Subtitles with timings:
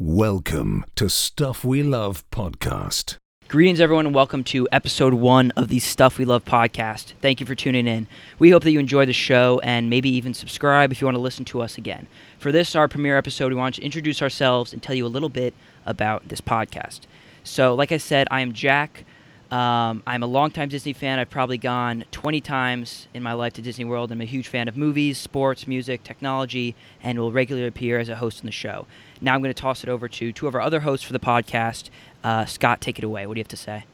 [0.00, 3.16] Welcome to Stuff We Love podcast.
[3.48, 7.14] Greetings, everyone, and welcome to episode one of the Stuff We Love podcast.
[7.20, 8.06] Thank you for tuning in.
[8.38, 11.20] We hope that you enjoy the show and maybe even subscribe if you want to
[11.20, 12.06] listen to us again.
[12.38, 15.28] For this, our premiere episode, we want to introduce ourselves and tell you a little
[15.28, 15.52] bit
[15.84, 17.00] about this podcast.
[17.42, 19.04] So, like I said, I am Jack.
[19.50, 21.18] Um, I'm a longtime Disney fan.
[21.18, 24.12] I've probably gone 20 times in my life to Disney World.
[24.12, 28.16] I'm a huge fan of movies, sports, music, technology, and will regularly appear as a
[28.16, 28.86] host on the show.
[29.22, 31.18] Now I'm going to toss it over to two of our other hosts for the
[31.18, 31.88] podcast.
[32.22, 33.26] Uh, Scott, take it away.
[33.26, 33.84] What do you have to say?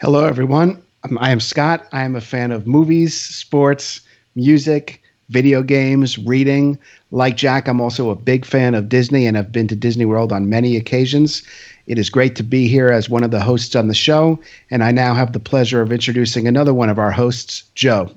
[0.00, 0.82] Hello, everyone.
[1.20, 1.86] I am Scott.
[1.92, 4.00] I am a fan of movies, sports,
[4.34, 6.78] music, video games, reading.
[7.10, 10.32] Like Jack, I'm also a big fan of Disney and have been to Disney World
[10.32, 11.42] on many occasions.
[11.86, 14.40] It is great to be here as one of the hosts on the show,
[14.70, 18.10] and I now have the pleasure of introducing another one of our hosts, Joe.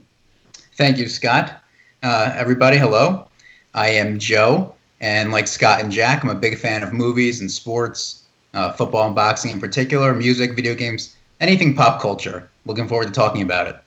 [0.75, 1.61] Thank you, Scott.
[2.01, 3.27] Uh, everybody, hello.
[3.75, 7.51] I am Joe, and like Scott and Jack, I'm a big fan of movies and
[7.51, 8.23] sports,
[8.55, 12.49] uh, football and boxing in particular, music, video games, anything pop culture.
[12.65, 13.77] Looking forward to talking about it.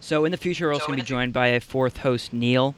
[0.00, 2.74] So, in the future, we're also going to be joined by a fourth host, Neil.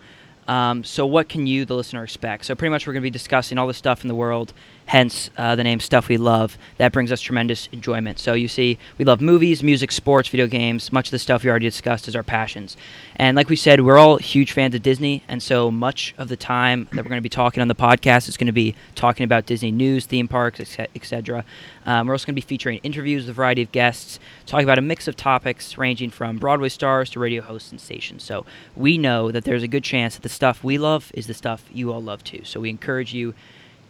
[0.47, 2.45] Um, so, what can you, the listener, expect?
[2.45, 4.53] So, pretty much, we're going to be discussing all the stuff in the world
[4.87, 6.59] hence uh, the name Stuff We Love.
[6.79, 8.19] That brings us tremendous enjoyment.
[8.19, 10.93] So you see, we love movies, music, sports, video games.
[10.93, 12.77] Much of the stuff we already discussed is our passions.
[13.17, 16.37] And like we said, we're all huge fans of Disney, and so much of the
[16.37, 19.25] time that we're going to be talking on the podcast is going to be talking
[19.25, 21.45] about Disney news, theme parks, etc.
[21.87, 24.79] Um, we're also going to be featuring interviews with a variety of guests, talking about
[24.79, 28.23] a mix of topics ranging from Broadway stars to radio hosts and stations.
[28.23, 28.45] So
[28.77, 31.65] we know that there's a good chance that the stuff we love is the stuff
[31.73, 32.43] you all love too.
[32.45, 33.35] So we encourage you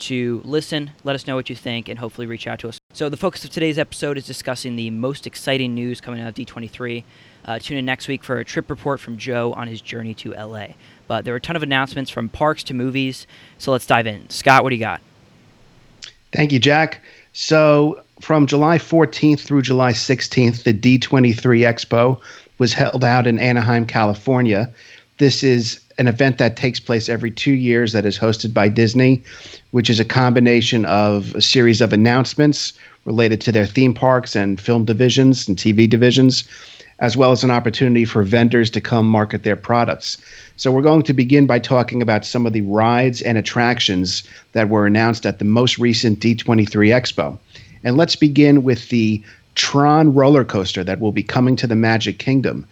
[0.00, 2.78] to listen, let us know what you think, and hopefully reach out to us.
[2.92, 6.34] So, the focus of today's episode is discussing the most exciting news coming out of
[6.34, 7.04] D23.
[7.44, 10.32] Uh, tune in next week for a trip report from Joe on his journey to
[10.32, 10.68] LA.
[11.06, 13.26] But there are a ton of announcements from parks to movies,
[13.58, 14.30] so let's dive in.
[14.30, 15.00] Scott, what do you got?
[16.32, 17.02] Thank you, Jack.
[17.32, 22.20] So, from July 14th through July 16th, the D23 Expo
[22.58, 24.72] was held out in Anaheim, California.
[25.18, 29.22] This is an event that takes place every two years that is hosted by Disney,
[29.70, 32.72] which is a combination of a series of announcements
[33.04, 36.44] related to their theme parks and film divisions and TV divisions,
[37.00, 40.18] as well as an opportunity for vendors to come market their products.
[40.56, 44.22] So, we're going to begin by talking about some of the rides and attractions
[44.52, 47.38] that were announced at the most recent D23 Expo.
[47.82, 49.22] And let's begin with the
[49.54, 52.66] Tron roller coaster that will be coming to the Magic Kingdom.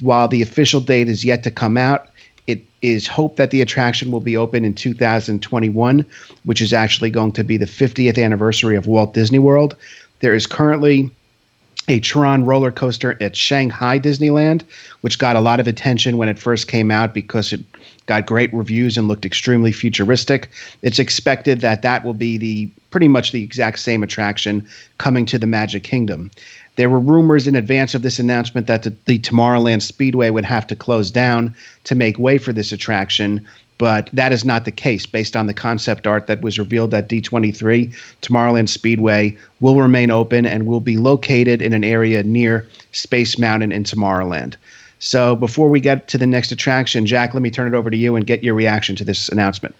[0.00, 2.08] While the official date is yet to come out,
[2.46, 6.04] it is hoped that the attraction will be open in 2021,
[6.44, 9.76] which is actually going to be the 50th anniversary of Walt Disney World.
[10.20, 11.10] There is currently
[11.88, 14.62] a Tron roller coaster at Shanghai Disneyland,
[15.00, 17.60] which got a lot of attention when it first came out because it
[18.06, 20.50] got great reviews and looked extremely futuristic.
[20.82, 24.66] It's expected that that will be the pretty much the exact same attraction
[24.98, 26.30] coming to the Magic Kingdom.
[26.80, 30.66] There were rumors in advance of this announcement that the, the Tomorrowland Speedway would have
[30.68, 31.54] to close down
[31.84, 33.46] to make way for this attraction,
[33.76, 37.06] but that is not the case based on the concept art that was revealed at
[37.06, 37.94] D23.
[38.22, 43.72] Tomorrowland Speedway will remain open and will be located in an area near Space Mountain
[43.72, 44.56] in Tomorrowland.
[45.00, 47.96] So before we get to the next attraction, Jack, let me turn it over to
[47.98, 49.74] you and get your reaction to this announcement.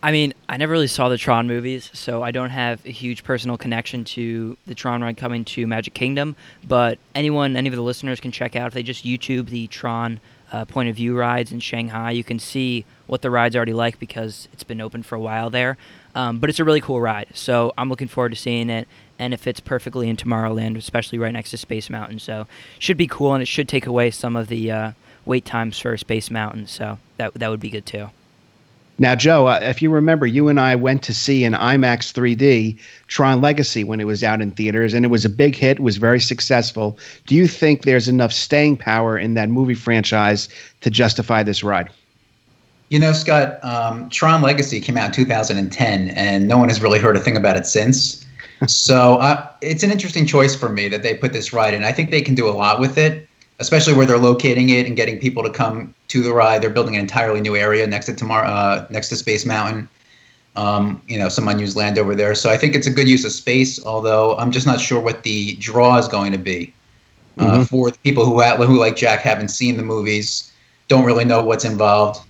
[0.00, 3.24] I mean, I never really saw the Tron movies, so I don't have a huge
[3.24, 6.36] personal connection to the Tron ride coming to Magic Kingdom.
[6.66, 10.20] But anyone, any of the listeners can check out if they just YouTube the Tron
[10.52, 12.12] uh, point of view rides in Shanghai.
[12.12, 15.50] You can see what the ride's already like because it's been open for a while
[15.50, 15.76] there.
[16.14, 18.86] Um, but it's a really cool ride, so I'm looking forward to seeing it.
[19.18, 22.20] And it fits perfectly in Tomorrowland, especially right next to Space Mountain.
[22.20, 22.46] So
[22.78, 24.92] should be cool, and it should take away some of the uh,
[25.24, 26.68] wait times for Space Mountain.
[26.68, 28.10] So that that would be good too.
[29.00, 32.78] Now, Joe, uh, if you remember, you and I went to see in IMAX 3D
[33.06, 35.78] Tron Legacy when it was out in theaters, and it was a big hit.
[35.78, 36.98] Was very successful.
[37.26, 40.48] Do you think there's enough staying power in that movie franchise
[40.80, 41.90] to justify this ride?
[42.88, 46.98] You know, Scott, um, Tron Legacy came out in 2010, and no one has really
[46.98, 48.26] heard a thing about it since.
[48.66, 51.84] so uh, it's an interesting choice for me that they put this ride in.
[51.84, 53.27] I think they can do a lot with it
[53.60, 56.62] especially where they're locating it and getting people to come to the ride.
[56.62, 59.88] They're building an entirely new area next to tomorrow, uh, next to Space Mountain.
[60.56, 62.34] Um, you know, some unused land over there.
[62.34, 63.84] So I think it's a good use of space.
[63.84, 66.74] Although I'm just not sure what the draw is going to be
[67.38, 67.62] uh, mm-hmm.
[67.62, 70.52] for people who who like Jack haven't seen the movies,
[70.88, 72.26] don't really know what's involved.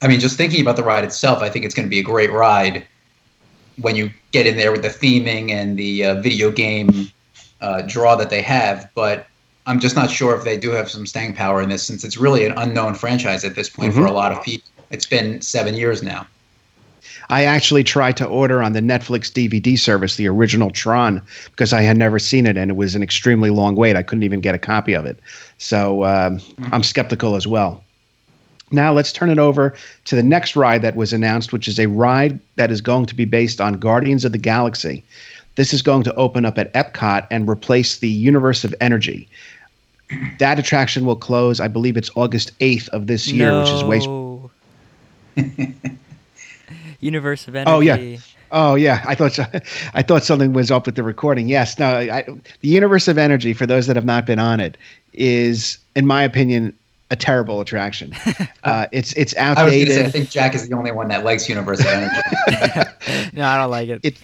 [0.00, 2.02] I mean, just thinking about the ride itself, I think it's going to be a
[2.02, 2.84] great ride
[3.80, 7.08] when you get in there with the theming and the uh, video game
[7.60, 8.90] uh, draw that they have.
[8.94, 9.26] But
[9.66, 12.16] I'm just not sure if they do have some staying power in this, since it's
[12.16, 14.02] really an unknown franchise at this point mm-hmm.
[14.02, 14.68] for a lot of people.
[14.90, 16.26] It's been seven years now.
[17.30, 21.82] I actually tried to order on the Netflix DVD service the original Tron because I
[21.82, 23.96] had never seen it and it was an extremely long wait.
[23.96, 25.18] I couldn't even get a copy of it.
[25.58, 26.40] So um,
[26.72, 27.82] I'm skeptical as well.
[28.70, 29.74] Now let's turn it over
[30.06, 33.14] to the next ride that was announced, which is a ride that is going to
[33.14, 35.04] be based on Guardians of the Galaxy.
[35.56, 39.28] This is going to open up at Epcot and replace the Universe of Energy.
[40.38, 43.60] That attraction will close, I believe it's August 8th of this year, no.
[43.60, 44.00] which is way.
[47.00, 47.70] Universe of Energy.
[47.70, 48.18] Oh yeah.
[48.52, 49.38] Oh yeah, I thought
[49.94, 51.48] I thought something was up with the recording.
[51.48, 52.22] Yes, no, I,
[52.60, 53.54] the Universe of Energy.
[53.54, 54.76] For those that have not been on it,
[55.14, 56.76] is in my opinion
[57.10, 58.14] a terrible attraction.
[58.64, 59.88] Uh, it's it's outdated.
[59.88, 62.14] I, say, I think Jack is the only one that likes Universe of Energy.
[63.32, 64.04] no, I don't like it.
[64.04, 64.16] it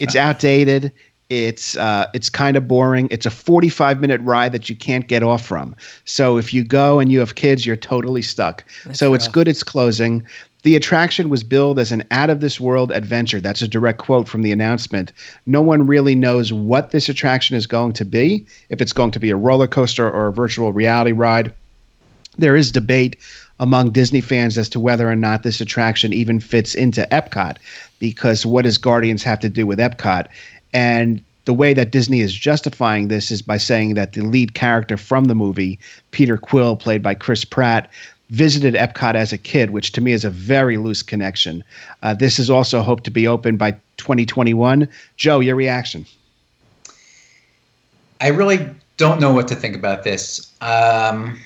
[0.00, 0.90] it's outdated.
[1.30, 3.08] It's uh, it's kind of boring.
[3.10, 5.74] It's a 45 minute ride that you can't get off from.
[6.04, 8.64] So if you go and you have kids, you're totally stuck.
[8.84, 9.16] That's so rough.
[9.16, 9.48] it's good.
[9.48, 10.24] It's closing.
[10.64, 13.38] The attraction was billed as an out of this world adventure.
[13.38, 15.12] That's a direct quote from the announcement.
[15.44, 19.20] No one really knows what this attraction is going to be, if it's going to
[19.20, 21.52] be a roller coaster or a virtual reality ride.
[22.38, 23.16] There is debate
[23.60, 27.58] among Disney fans as to whether or not this attraction even fits into Epcot,
[27.98, 30.26] because what does Guardians have to do with Epcot?
[30.74, 34.96] And the way that Disney is justifying this is by saying that the lead character
[34.96, 35.78] from the movie,
[36.10, 37.90] Peter Quill, played by Chris Pratt,
[38.30, 41.62] visited Epcot as a kid, which to me is a very loose connection.
[42.02, 44.88] Uh, this is also hoped to be open by 2021.
[45.16, 46.06] Joe, your reaction?
[48.20, 50.50] I really don't know what to think about this.
[50.60, 51.38] Um,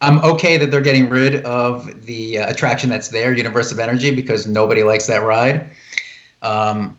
[0.00, 4.14] I'm okay that they're getting rid of the uh, attraction that's there, Universe of Energy,
[4.14, 5.70] because nobody likes that ride.
[6.42, 6.98] Um,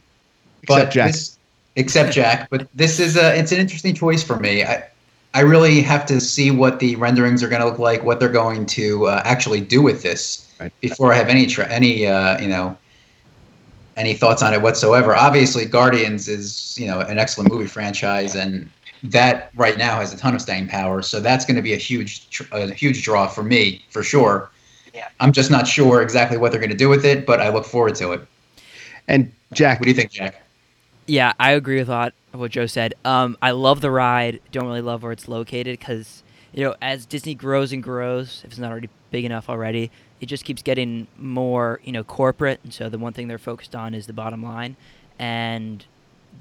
[0.63, 1.11] except Jack.
[1.11, 1.34] This,
[1.75, 2.49] except Jack.
[2.49, 4.63] But this is a it's an interesting choice for me.
[4.63, 4.83] I
[5.33, 8.29] I really have to see what the renderings are going to look like, what they're
[8.29, 10.71] going to uh, actually do with this right.
[10.79, 12.77] before I have any tra- any uh, you know
[13.97, 15.15] any thoughts on it whatsoever.
[15.15, 18.69] Obviously, Guardians is you know an excellent movie franchise, and
[19.03, 21.01] that right now has a ton of staying power.
[21.01, 24.49] So that's going to be a huge, a huge draw for me for sure.
[24.93, 25.09] Yeah.
[25.19, 27.65] I'm just not sure exactly what they're going to do with it, but I look
[27.65, 28.25] forward to it.
[29.07, 30.41] And Jack, what do you think, Jack?
[31.07, 32.95] Yeah, I agree with a lot of what Joe said.
[33.03, 34.41] Um, I love the ride.
[34.51, 36.23] Don't really love where it's located because
[36.53, 40.25] you know as Disney grows and grows, if it's not already big enough already, it
[40.25, 42.59] just keeps getting more you know corporate.
[42.63, 44.77] And so the one thing they're focused on is the bottom line,
[45.19, 45.85] and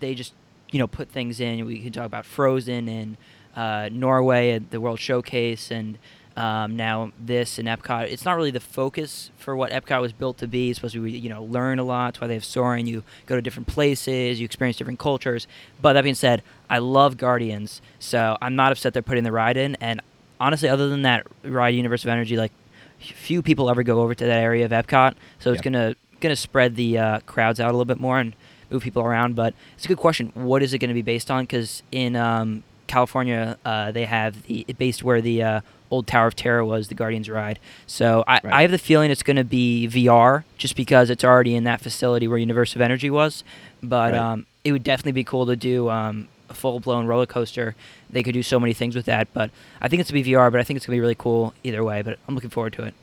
[0.00, 0.32] they just
[0.70, 1.64] you know put things in.
[1.67, 3.17] We can talk about Frozen and
[3.55, 5.99] uh, Norway at the World Showcase, and
[6.36, 8.10] um, now this and Epcot.
[8.10, 10.70] It's not really the focus for what Epcot was built to be.
[10.70, 12.14] It's supposed to be you know learn a lot.
[12.14, 12.86] That's why they have Soarin'.
[12.86, 14.40] You go to different places.
[14.40, 15.46] You experience different cultures.
[15.81, 19.56] But that being said, I love Guardians, so I'm not upset they're putting the ride
[19.56, 19.76] in.
[19.76, 20.00] And
[20.40, 22.52] honestly, other than that ride, Universe of Energy, like
[22.98, 26.76] few people ever go over to that area of Epcot, so it's gonna gonna spread
[26.76, 28.34] the uh, crowds out a little bit more and
[28.70, 29.36] move people around.
[29.36, 30.32] But it's a good question.
[30.34, 31.44] What is it going to be based on?
[31.44, 32.62] Because in um,
[32.94, 35.61] California, uh, they have the based where the uh,
[35.91, 37.58] old Tower of Terror was, the Guardians ride.
[37.88, 38.52] So I, right.
[38.52, 41.81] I have the feeling it's going to be VR, just because it's already in that
[41.81, 43.43] facility where Universe of Energy was.
[43.82, 44.20] But right.
[44.20, 47.75] um, it would definitely be cool to do um, a full blown roller coaster.
[48.11, 49.26] They could do so many things with that.
[49.35, 49.50] But
[49.81, 51.17] I think it's going to be VR, but I think it's going to be really
[51.17, 52.02] cool either way.
[52.02, 52.94] But I'm looking forward to it.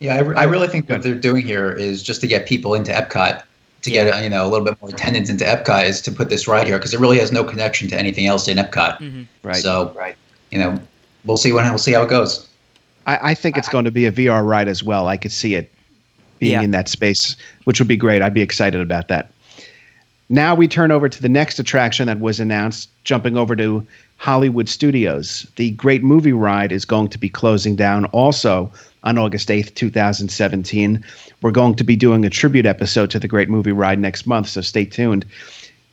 [0.00, 2.74] Yeah, I, re- I really think what they're doing here is just to get people
[2.74, 3.44] into Epcot
[3.84, 6.48] to get you know a little bit more attendance into Epcot is to put this
[6.48, 8.98] right here because it really has no connection to anything else in Epcot.
[8.98, 9.22] Mm-hmm.
[9.42, 9.56] Right.
[9.56, 10.16] So right.
[10.50, 10.80] You know,
[11.24, 12.48] we'll see when we'll see how it goes.
[13.06, 15.06] I, I think it's I, going to be a VR ride as well.
[15.08, 15.70] I could see it
[16.38, 16.62] being yeah.
[16.62, 18.22] in that space, which would be great.
[18.22, 19.30] I'd be excited about that.
[20.30, 24.70] Now we turn over to the next attraction that was announced, jumping over to Hollywood
[24.70, 25.46] Studios.
[25.56, 28.72] The Great Movie Ride is going to be closing down also
[29.04, 31.04] on August 8th, 2017.
[31.42, 34.48] We're going to be doing a tribute episode to the Great Movie Ride next month,
[34.48, 35.24] so stay tuned.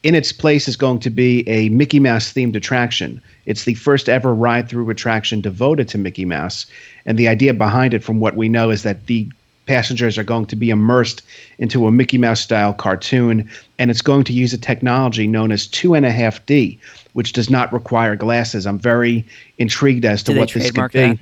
[0.03, 3.22] In its place is going to be a Mickey Mouse themed attraction.
[3.46, 6.65] It's the first ever ride through attraction devoted to Mickey Mouse.
[7.06, 9.30] And the idea behind it, from what we know, is that the
[9.68, 11.22] passengers are going to be immersed
[11.60, 15.68] into a Mickey Mouse style cartoon, and it's going to use a technology known as
[15.68, 16.80] 2.5D,
[17.13, 18.65] which does not require glasses.
[18.65, 19.24] I'm very
[19.60, 21.00] intrigued as to Do what this could be.
[21.00, 21.20] That?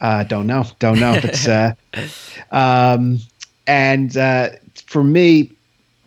[0.00, 0.64] Uh, don't know.
[0.78, 1.14] Don't know.
[1.22, 1.74] It's uh,
[2.50, 3.18] um,
[3.66, 4.50] and uh,
[4.86, 5.50] for me,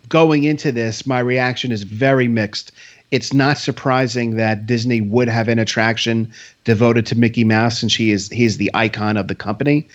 [0.08, 2.72] going into this, my reaction is very mixed.
[3.10, 6.32] It's not surprising that Disney would have an attraction
[6.64, 9.86] devoted to Mickey Mouse, and she is he is the icon of the company.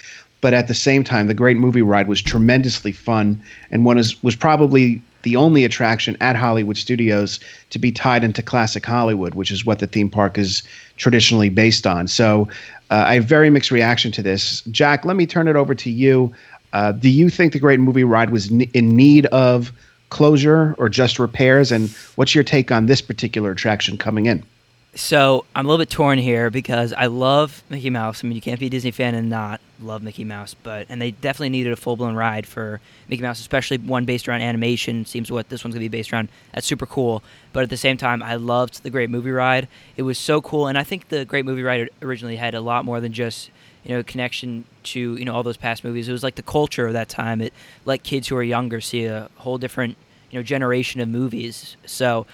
[0.41, 3.41] But at the same time, the Great Movie Ride was tremendously fun,
[3.71, 7.39] and one is was probably the only attraction at Hollywood Studios
[7.71, 10.63] to be tied into classic Hollywood, which is what the theme park is
[10.97, 12.07] traditionally based on.
[12.07, 12.47] So
[12.89, 14.61] uh, I have very mixed reaction to this.
[14.71, 16.33] Jack, let me turn it over to you.
[16.73, 19.71] Uh, do you think the Great Movie Ride was in need of
[20.09, 21.71] closure or just repairs?
[21.71, 24.43] And what's your take on this particular attraction coming in?
[24.95, 28.23] So I'm a little bit torn here because I love Mickey Mouse.
[28.23, 30.99] I mean, you can't be a Disney fan and not love Mickey Mouse, but and
[30.99, 35.05] they definitely needed a full blown ride for Mickey Mouse, especially one based around animation.
[35.05, 36.29] Seems what this one's gonna be based around.
[36.53, 37.21] That's super cool.
[37.53, 39.67] But at the same time, I loved the Great Movie Ride.
[39.95, 42.83] It was so cool, and I think the Great Movie Ride originally had a lot
[42.83, 43.51] more than just
[43.83, 46.09] you know connection to you know all those past movies.
[46.09, 47.41] It was like the culture of that time.
[47.41, 47.53] It
[47.85, 49.97] let kids who are younger see a whole different
[50.31, 51.77] you know generation of movies.
[51.85, 52.25] So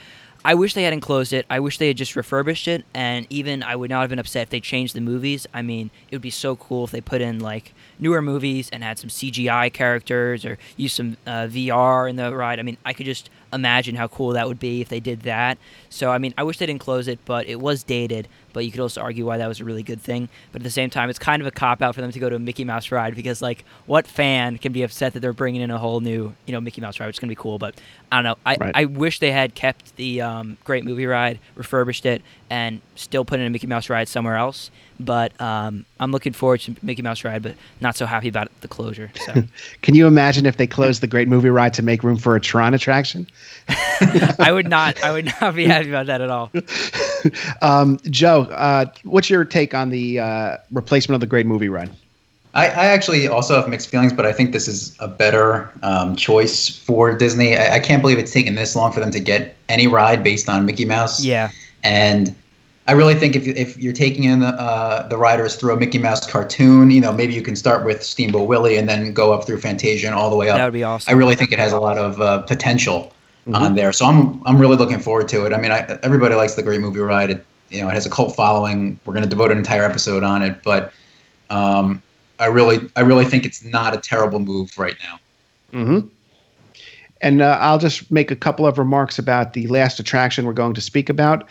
[0.46, 1.44] I wish they hadn't closed it.
[1.50, 2.86] I wish they had just refurbished it.
[2.94, 5.48] And even I would not have been upset if they changed the movies.
[5.56, 8.84] I mean, it would be so cool if they put in like newer movies and
[8.84, 12.60] had some CGI characters or use some uh, VR in the ride.
[12.60, 15.58] I mean, I could just imagine how cool that would be if they did that.
[15.90, 18.28] So, I mean, I wish they didn't close it, but it was dated.
[18.54, 20.30] But you could also argue why that was a really good thing.
[20.54, 22.30] But at the same time, it's kind of a cop out for them to go
[22.30, 25.62] to a Mickey Mouse ride because, like, what fan can be upset that they're bringing
[25.62, 27.60] in a whole new, you know, Mickey Mouse ride, which is going to be cool.
[27.60, 27.76] But
[28.12, 28.38] I don't know.
[28.46, 28.72] I, Right.
[28.74, 33.40] I wish they had kept the um, Great Movie Ride, refurbished it, and still put
[33.40, 34.72] in a Mickey Mouse ride somewhere else.
[35.00, 38.68] But um, I'm looking forward to Mickey Mouse ride, but not so happy about the
[38.68, 39.12] closure.
[39.26, 39.44] So
[39.82, 42.40] Can you imagine if they closed the Great Movie Ride to make room for a
[42.40, 43.28] Tron attraction?
[44.40, 45.04] I would not.
[45.04, 46.52] I would not be happy about that at all.
[47.64, 51.90] Um, Joe, uh, what's your take on the uh, replacement of the Great Movie Ride?
[52.54, 56.16] I, I actually also have mixed feelings, but I think this is a better um,
[56.16, 57.58] choice for Disney.
[57.58, 60.48] I, I can't believe it's taken this long for them to get any ride based
[60.48, 61.24] on Mickey Mouse.
[61.26, 61.50] Yeah.
[61.84, 62.36] And
[62.88, 65.78] I really think if, you- if you're taking in the, uh, the riders through a
[65.78, 69.34] Mickey Mouse cartoon, you know, maybe you can start with Steamboat Willie and then go
[69.34, 70.58] up through Fantasia and all the way up.
[70.58, 71.12] That would be awesome.
[71.12, 72.44] I really think it has a lot of uh,
[73.46, 73.94] potential on there.
[73.94, 75.54] So I'm I'm really looking forward to it.
[75.54, 77.30] I mean, I, everybody likes the Great Movie Ride.
[77.30, 79.00] It, you know, it has a cult following.
[79.06, 80.92] We're going to devote an entire episode on it, but
[81.50, 82.02] um,
[82.40, 85.20] I really I really think it's not a terrible move right now.
[85.80, 86.08] Mm-hmm.
[87.22, 90.74] And uh, I'll just make a couple of remarks about the last attraction we're going
[90.74, 91.48] to speak about.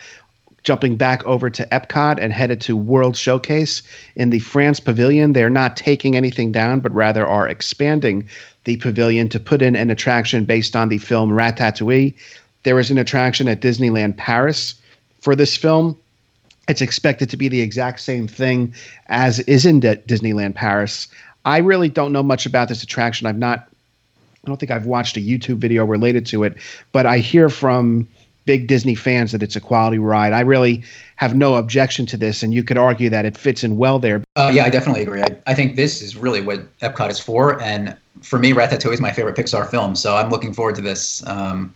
[0.63, 3.83] Jumping back over to Epcot and headed to World Showcase
[4.15, 5.33] in the France Pavilion.
[5.33, 8.27] They're not taking anything down, but rather are expanding
[8.65, 12.13] the pavilion to put in an attraction based on the film Ratatouille.
[12.63, 14.75] There is an attraction at Disneyland Paris
[15.21, 15.97] for this film.
[16.67, 18.73] It's expected to be the exact same thing
[19.07, 21.07] as is in Disneyland Paris.
[21.45, 23.27] I really don't know much about this attraction.
[23.27, 23.67] I've not
[24.43, 26.55] I don't think I've watched a YouTube video related to it,
[26.91, 28.07] but I hear from
[28.45, 30.33] big Disney fans that it's a quality ride.
[30.33, 30.83] I really
[31.15, 34.23] have no objection to this, and you could argue that it fits in well there.
[34.35, 35.23] Uh, yeah, I definitely agree.
[35.23, 39.01] I, I think this is really what Epcot is for, and for me, Ratatouille is
[39.01, 39.95] my favorite Pixar film.
[39.95, 41.73] So I'm looking forward to this um,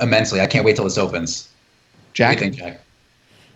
[0.00, 0.40] immensely.
[0.40, 1.48] I can't wait till this opens.
[2.12, 2.80] Jack, What do you think, Jack?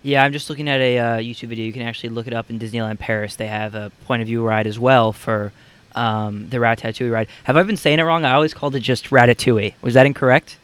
[0.03, 1.67] Yeah, I'm just looking at a uh, YouTube video.
[1.67, 3.37] You can actually look it up in Disneyland Paris.
[3.37, 5.53] They have a point of view ride as well for
[5.95, 7.29] um, the Ratatouille ride.
[7.45, 8.25] Have I been saying it wrong?
[8.25, 9.75] I always called it just Ratatouille.
[9.83, 10.57] Was that incorrect?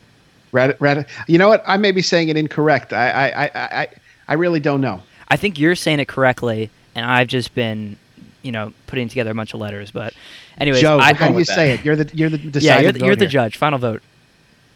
[0.53, 1.63] Rat, rat, you know what?
[1.67, 2.93] I may be saying it incorrect.
[2.93, 3.89] I, I, I, I,
[4.29, 5.03] I really don't know.
[5.29, 7.99] I think you're saying it correctly, and I've just been,
[8.47, 9.91] you know, putting together a bunch of letters.
[9.91, 10.15] But,
[10.57, 11.81] anyways, Joe, I, how do you with say that.
[11.81, 11.85] it?
[11.85, 13.57] You're the you're the deciding yeah, you're the, you're the judge.
[13.59, 14.03] Final vote.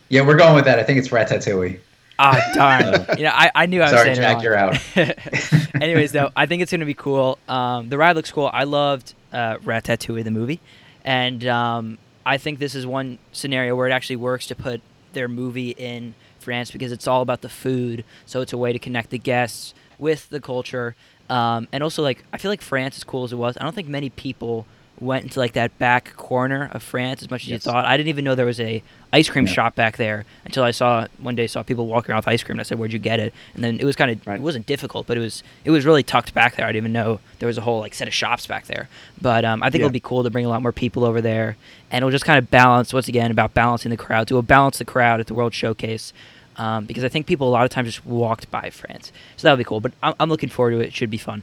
[0.09, 0.79] Yeah, we're going with that.
[0.79, 1.79] I think it's Ratatouille.
[2.19, 3.07] Ah, darn.
[3.17, 5.75] you know, I, I knew I was Sorry, saying Jack, it you're out.
[5.83, 7.39] Anyways, though, I think it's going to be cool.
[7.49, 8.50] Um, the ride looks cool.
[8.53, 10.61] I loved uh, Ratatouille, the movie.
[11.05, 15.29] And um, I think this is one scenario where it actually works to put their
[15.29, 18.05] movie in France because it's all about the food.
[18.27, 20.97] So it's a way to connect the guests with the culture.
[21.31, 23.75] Um, and also, like, I feel like France, as cool as it was, I don't
[23.75, 24.67] think many people
[25.01, 27.65] went into like that back corner of France as much as Yes.
[27.65, 27.87] you thought.
[27.87, 28.83] I didn't even know there was a
[29.15, 29.53] ice cream Yeah.
[29.55, 32.57] shop back there until I saw one day saw people walking around with ice cream.
[32.57, 34.35] And I said, "Where'd you get it?" And then it was kind of Right.
[34.35, 36.67] it wasn't difficult, but it was it was really tucked back there.
[36.67, 38.91] I didn't even know there was a whole like set of shops back there.
[39.23, 39.87] But um, I think Yeah.
[39.87, 41.57] it'll be cool to bring a lot more people over there,
[41.91, 44.31] and it'll just kind of balance once again about balancing the crowd.
[44.31, 46.13] will balance the crowd at the World Showcase.
[46.61, 49.57] Um, because I think people a lot of times just walked by France, so that'll
[49.57, 49.81] be cool.
[49.81, 50.88] But I'm, I'm looking forward to it.
[50.88, 51.43] It should be fun.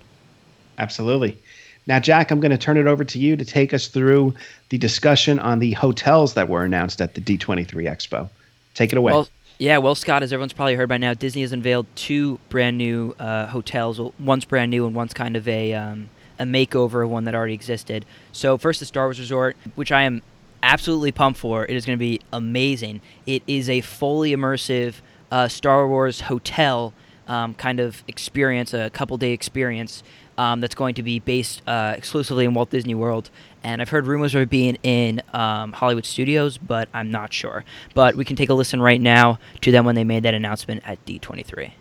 [0.78, 1.40] Absolutely.
[1.88, 4.36] Now, Jack, I'm going to turn it over to you to take us through
[4.70, 8.30] the discussion on the hotels that were announced at the D23 Expo.
[8.76, 9.14] Take it away.
[9.14, 12.78] Well, yeah, well, Scott, as everyone's probably heard by now, Disney has unveiled two brand
[12.78, 14.00] new uh, hotels.
[14.00, 17.34] Well, one's brand new and one's kind of a um, a makeover of one that
[17.34, 18.06] already existed.
[18.34, 20.22] So first, the Star Wars Resort, which I am
[20.64, 21.66] absolutely pumped for.
[21.66, 23.02] It is going to be amazing.
[23.26, 24.96] It is a fully immersive
[25.32, 26.94] uh, Star Wars hotel
[27.28, 30.04] um, kind of experience, a couple day experience.
[30.38, 33.32] Um, that's going to be based uh, exclusively in Walt Disney World,
[33.64, 37.66] and I've heard rumors of it being in um, Hollywood Studios, but I'm not sure.
[37.96, 40.84] But we can take a listen right now to them when they made that announcement
[40.86, 41.72] at D23.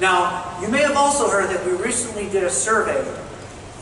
[0.00, 3.00] Now, you may have also heard that we recently did a survey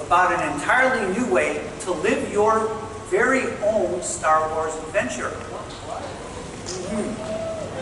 [0.00, 2.66] about an entirely new way to live your
[3.10, 5.32] very own Star Wars adventure.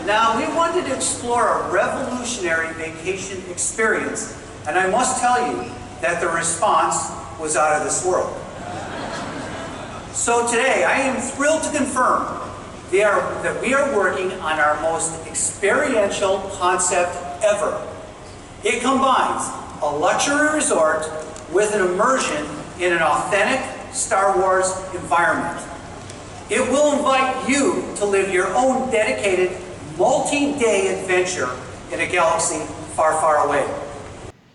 [0.05, 4.35] Now, we wanted to explore a revolutionary vacation experience,
[4.67, 5.71] and I must tell you
[6.01, 8.35] that the response was out of this world.
[10.13, 12.23] So today, I am thrilled to confirm
[12.91, 17.87] are, that we are working on our most experiential concept ever.
[18.63, 19.47] It combines
[19.83, 21.07] a luxury resort
[21.51, 22.47] with an immersion
[22.79, 25.65] in an authentic Star Wars environment.
[26.49, 29.55] It will invite you to live your own dedicated
[29.97, 31.49] multi-day adventure
[31.91, 32.65] in a galaxy
[32.95, 33.67] far, far away.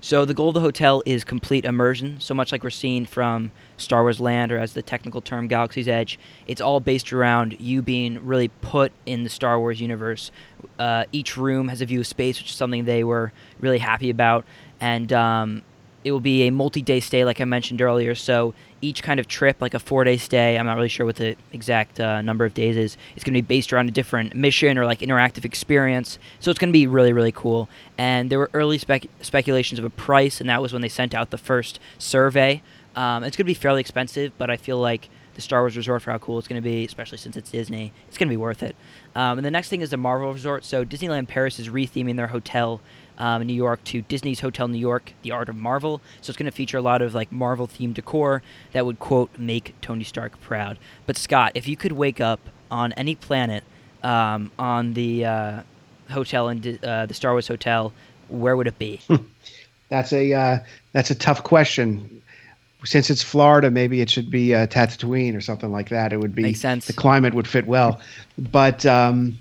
[0.01, 3.53] So the goal of the hotel is complete immersion, so much like we're seeing from
[3.79, 6.19] Star Wars Land, or as the technical term, Galaxy's Edge.
[6.47, 10.31] It's all based around you being really put in the Star Wars universe.
[10.79, 14.11] Uh, each room has a view of space, which is something they were really happy
[14.11, 14.45] about,
[14.79, 15.63] and um,
[16.05, 18.15] it will be a multi-day stay, like I mentioned earlier.
[18.15, 21.35] So each kind of trip, like a four-day stay, I'm not really sure what the
[21.53, 22.99] exact uh, number of days is.
[23.17, 26.19] It's going to be based around a different mission or like interactive experience.
[26.41, 27.71] So it's going to be really, really cool.
[27.97, 31.15] And there were early spec- speculations of a price, and that was when they sent
[31.15, 32.63] out the first survey.
[32.95, 36.03] Um, it's going to be fairly expensive, but I feel like the Star Wars Resort
[36.03, 37.93] for how cool it's going to be, especially since it's Disney.
[38.07, 38.77] It's going to be worth it.
[39.17, 40.65] Um, and the next thing is the Marvel Resort.
[40.65, 42.81] So Disneyland Paris is retheming their hotel
[43.19, 46.01] um, in New York to Disney's Hotel New York, The Art of Marvel.
[46.21, 48.43] So it's going to feature a lot of like Marvel themed decor
[48.73, 50.79] that would quote make Tony Stark proud.
[51.07, 52.41] But Scott, if you could wake up
[52.71, 53.65] on any planet
[54.03, 55.63] um, on the uh,
[56.11, 57.93] hotel in uh, the Star Wars hotel,
[58.29, 59.01] where would it be?
[59.91, 60.59] That's a uh,
[60.93, 62.23] that's a tough question.
[62.85, 66.13] Since it's Florida, maybe it should be uh, Tatooine or something like that.
[66.13, 66.87] It would be Makes sense.
[66.87, 68.01] the climate would fit well,
[68.39, 69.39] but um,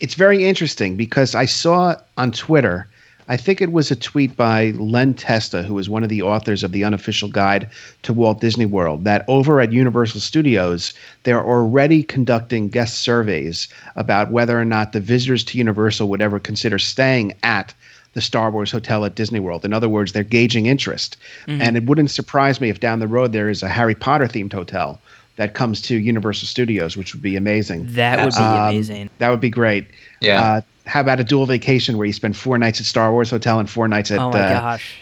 [0.00, 2.88] it's very interesting because I saw on Twitter.
[3.28, 6.62] I think it was a tweet by Len Testa, who is one of the authors
[6.62, 7.68] of the unofficial guide
[8.02, 10.94] to Walt Disney World, that over at Universal Studios,
[11.24, 16.38] they're already conducting guest surveys about whether or not the visitors to Universal would ever
[16.38, 17.74] consider staying at
[18.12, 19.64] the Star Wars Hotel at Disney World.
[19.64, 21.16] In other words, they're gauging interest.
[21.46, 21.60] Mm-hmm.
[21.60, 24.52] And it wouldn't surprise me if down the road there is a Harry Potter themed
[24.52, 25.00] hotel
[25.36, 27.86] that comes to Universal Studios, which would be amazing.
[27.94, 29.10] That would be Um, amazing.
[29.18, 29.86] That would be great.
[30.20, 30.42] Yeah.
[30.42, 33.58] Uh, how about a dual vacation where you spend four nights at Star Wars Hotel
[33.58, 34.94] and four nights at Oh my uh, gosh,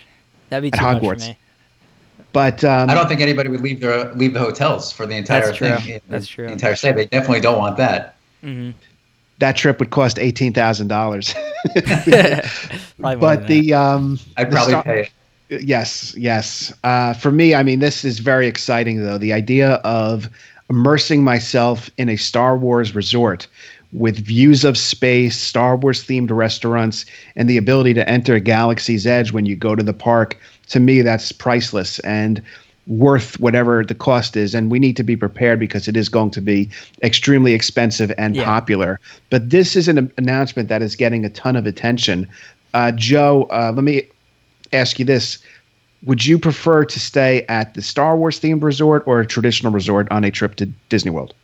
[0.50, 1.28] that'd be at too much for Hogwarts.
[1.28, 1.38] me.
[2.32, 5.46] But um, I don't think anybody would leave their leave the hotels for the entire
[5.46, 5.76] That's true.
[5.76, 6.00] thing.
[6.08, 6.46] That's true.
[6.46, 6.90] The entire stay.
[6.92, 8.16] They definitely don't want that.
[8.40, 8.70] hmm
[9.40, 11.34] that trip would cost eighteen thousand dollars.
[12.98, 15.10] But the um, I'd the probably Star- pay it.
[15.48, 16.72] Yes, yes.
[16.84, 19.18] Uh, for me, I mean, this is very exciting, though.
[19.18, 20.28] The idea of
[20.70, 23.46] immersing myself in a Star Wars resort
[23.92, 27.04] with views of space, Star Wars themed restaurants,
[27.36, 30.36] and the ability to enter Galaxy's Edge when you go to the park,
[30.68, 32.42] to me, that's priceless and
[32.86, 34.54] worth whatever the cost is.
[34.54, 36.68] And we need to be prepared because it is going to be
[37.02, 38.44] extremely expensive and Yeah.
[38.44, 38.98] popular.
[39.30, 42.26] But this is an announcement that is getting a ton of attention.
[42.74, 44.02] Uh, Joe, uh, let me
[44.74, 45.38] ask you this.
[46.04, 50.06] Would you prefer to stay at the Star Wars themed resort or a traditional resort
[50.10, 51.34] on a trip to Disney World?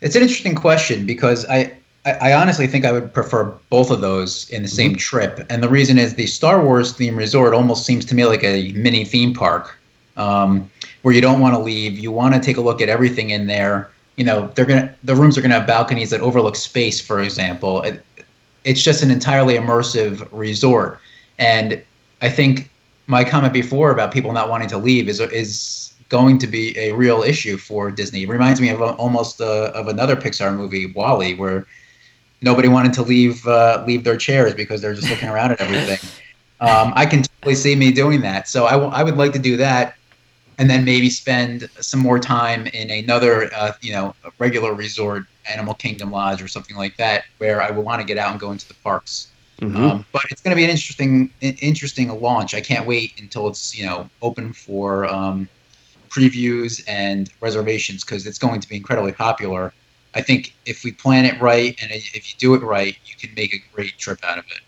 [0.00, 1.72] It's an interesting question because I,
[2.04, 4.96] I, I honestly think I would prefer both of those in the same Mm-hmm.
[4.96, 5.46] trip.
[5.50, 8.72] And the reason is the Star Wars theme resort almost seems to me like a
[8.72, 9.78] mini theme park
[10.16, 10.70] um,
[11.02, 11.98] where you don't want to leave.
[11.98, 13.90] You want to take a look at everything in there.
[14.16, 17.82] You know, they're gonna the rooms are gonna have balconies that overlook space, for example.
[17.82, 18.04] It,
[18.64, 21.00] it's just an entirely immersive resort,
[21.38, 21.82] and
[22.20, 22.70] I think
[23.06, 26.92] my comment before about people not wanting to leave is is going to be a
[26.92, 28.22] real issue for Disney.
[28.22, 31.66] It reminds me of a, almost uh, of another Pixar movie, WALL-E, where
[32.40, 35.98] nobody wanted to leave uh, leave their chairs because they're just looking around at everything.
[36.60, 38.48] Um, I can totally see me doing that.
[38.48, 39.94] So I, w- I would like to do that,
[40.58, 45.74] and then maybe spend some more time in another, uh, you know, regular resort, Animal
[45.74, 48.50] Kingdom Lodge or something like that, where I would want to get out and go
[48.50, 49.28] into the parks.
[49.60, 52.54] Um, but it's going to be an interesting, interesting launch.
[52.54, 55.48] I can't wait until it's you know open for um,
[56.10, 59.72] previews and reservations because it's going to be incredibly popular.
[60.14, 63.34] I think if we plan it right and if you do it right, you can
[63.34, 64.60] make a great trip out of it.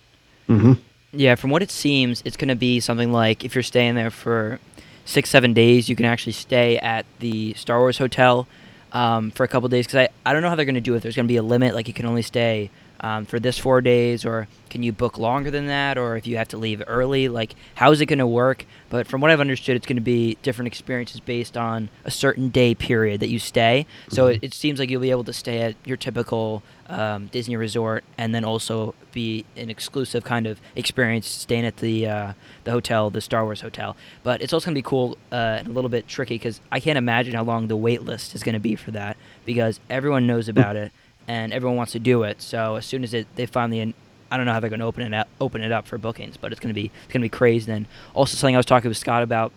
[0.47, 0.73] hmm
[1.13, 4.11] Yeah, from what it seems, it's going to be something like if you're staying there
[4.11, 4.61] for
[5.05, 8.47] six, seven days, you can actually stay at the Star Wars hotel
[8.93, 9.87] um, for a couple days.
[9.87, 11.03] Because I, I don't know how they're going to do it.
[11.03, 12.71] There's going to be a limit, like you can only stay
[13.01, 16.37] um, for this four days, or can you book longer than that, or if you
[16.37, 17.29] have to leave early?
[17.29, 18.67] Like, how is it going to work?
[18.91, 22.51] But from what I've understood, it's going to be different experiences based on a certain
[22.51, 23.87] day period that you stay.
[24.09, 27.57] So it, it seems like you'll be able to stay at your typical um, Disney
[27.57, 32.33] resort, and then also be an exclusive kind of experience staying at the uh,
[32.65, 33.97] the hotel, the Star Wars hotel.
[34.23, 36.81] But it's also going to be cool uh, and a little bit tricky because I
[36.81, 40.27] can't imagine how long the wait list is going to be for that because everyone
[40.27, 40.93] knows about it
[41.31, 42.43] and everyone wants to do it.
[42.43, 43.95] So as soon as it they finally,
[44.33, 46.37] I don't know how they're going to open it up, open it up for bookings,
[46.37, 47.71] but it's going to be it's going to be crazy.
[47.71, 49.53] And also something I was talking with Scott about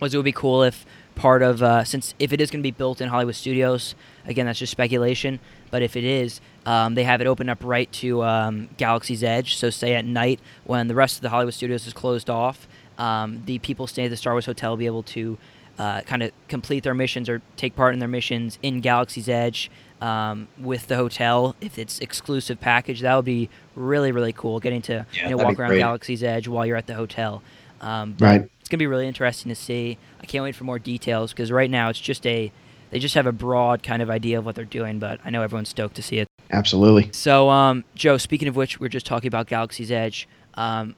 [0.00, 2.66] was it would be cool if part of uh, since if it is going to
[2.66, 3.94] be built in Hollywood Studios,
[4.24, 5.38] again that's just speculation.
[5.70, 9.56] But if it is, um, they have it open up right to um, Galaxy's Edge.
[9.56, 13.42] So say at night when the rest of the Hollywood Studios is closed off, um,
[13.44, 15.36] the people staying at the Star Wars hotel will be able to
[15.78, 19.70] uh, kind of complete their missions or take part in their missions in Galaxy's Edge
[20.02, 23.00] um, with the hotel if it's exclusive package.
[23.00, 24.60] That would be really really cool.
[24.60, 25.78] Getting to Yeah, you know, walk around great.
[25.78, 27.42] Galaxy's Edge while you're at the hotel.
[27.80, 28.42] Um, Right.
[28.60, 29.98] It's gonna be really interesting to see.
[30.20, 32.50] I can't wait for more details because right now it's just a
[32.90, 35.42] they just have a broad kind of idea of what they're doing, but I know
[35.42, 36.26] everyone's stoked to see it.
[36.50, 37.08] Absolutely.
[37.12, 40.28] So, um, Joe, speaking of which, we are just talking about Galaxy's Edge.
[40.54, 40.94] Um,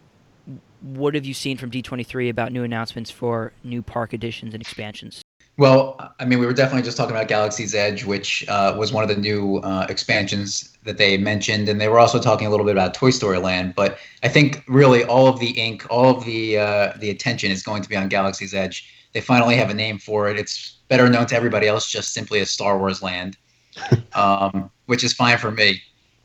[0.80, 5.22] what have you seen from D23 about new announcements for new park additions and expansions?
[5.56, 9.04] Well, I mean, we were definitely just talking about Galaxy's Edge, which uh, was one
[9.04, 12.66] of the new uh, expansions that they mentioned, and they were also talking a little
[12.66, 13.74] bit about Toy Story Land.
[13.76, 17.62] But I think really all of the ink, all of the uh, the attention is
[17.62, 18.92] going to be on Galaxy's Edge.
[19.12, 20.36] They finally have a name for it.
[20.38, 23.36] It's better known to everybody else just simply as Star Wars Land,
[24.14, 25.80] um, which is fine for me.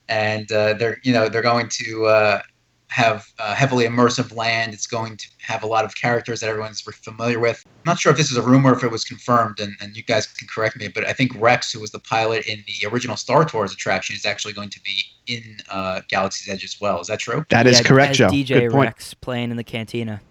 [0.07, 2.41] And uh, they're you know they're going to uh,
[2.89, 4.73] have a heavily immersive land.
[4.73, 7.63] It's going to have a lot of characters that everyone's familiar with.
[7.65, 9.95] I'm not sure if this is a rumor, or if it was confirmed, and, and
[9.95, 12.87] you guys can correct me, but I think Rex, who was the pilot in the
[12.87, 14.97] original Star Tours attraction, is actually going to be
[15.27, 16.99] in uh, Galaxy's Edge as well.
[16.99, 17.45] Is that true?
[17.49, 18.29] That is Yeah, correct, Joe.
[18.29, 18.87] DJ Good point.
[18.87, 20.21] Rex playing in the cantina.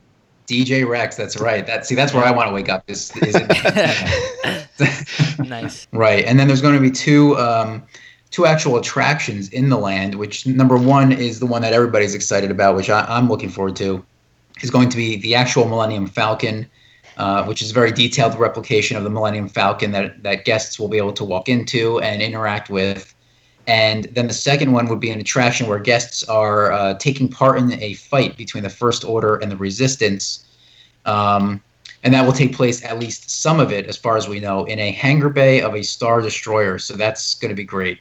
[0.49, 1.67] DJ Rex, that's right.
[1.67, 2.83] That see, that's where I want to wake up.
[2.89, 3.47] Is, is in
[5.49, 5.87] nice.
[5.93, 7.85] Right, and then there's going to be two um,
[8.31, 10.15] two actual attractions in the land.
[10.15, 13.77] Which number one is the one that everybody's excited about, which I, I'm looking forward
[13.77, 14.05] to.
[14.61, 16.67] Is going to be the actual Millennium Falcon,
[17.17, 20.89] uh, which is a very detailed replication of the Millennium Falcon that that guests will
[20.89, 23.15] be able to walk into and interact with.
[23.69, 27.59] And then the second one would be an attraction where guests are uh, taking part
[27.59, 30.47] in a fight between the First Order and the Resistance.
[31.05, 31.63] Um,
[32.03, 34.65] and that will take place, at least some of it, as far as we know,
[34.65, 36.79] in a hangar bay of a Star Destroyer.
[36.79, 37.99] So that's going to be great.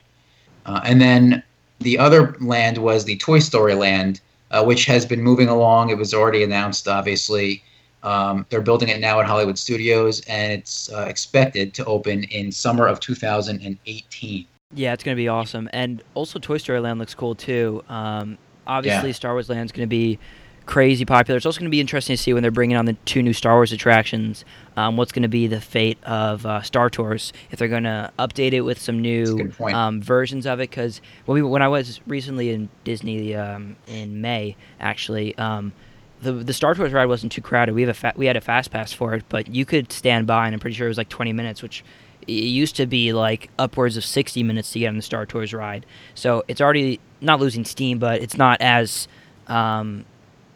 [0.68, 1.42] Uh, and then
[1.80, 5.90] the other land was the Toy Story land, uh, which has been moving along.
[5.90, 7.64] It was already announced, obviously.
[8.04, 12.52] Um, they're building it now at Hollywood Studios, and it's uh, expected to open in
[12.52, 14.46] summer of 2018.
[14.74, 17.84] Yeah, it's gonna be awesome, and also Toy Story Land looks cool too.
[17.90, 19.16] Um, obviously, Yeah.
[19.16, 20.20] Star Wars Land's gonna be
[20.68, 21.38] crazy popular.
[21.38, 23.56] It's also gonna be interesting to see when they're bringing on the two new Star
[23.56, 24.46] Wars attractions.
[24.76, 27.34] Um, what's gonna be the fate of uh, Star Tours?
[27.50, 31.42] If they're gonna update it with some new um, versions of it, because when we
[31.42, 35.36] when I was recently in Disney um, in May, actually.
[35.40, 35.74] Um,
[36.20, 37.76] the, the Star Tours ride wasn't too crowded.
[37.76, 40.26] We have a fa- we had a fast pass for it, but you could stand
[40.26, 41.84] by, and I'm pretty sure it was like 20 minutes, which
[42.24, 45.54] it used to be like upwards of 60 minutes to get on the Star Tours
[45.54, 45.86] ride.
[46.16, 49.08] So it's already not losing steam, but it's not as
[49.46, 50.06] um,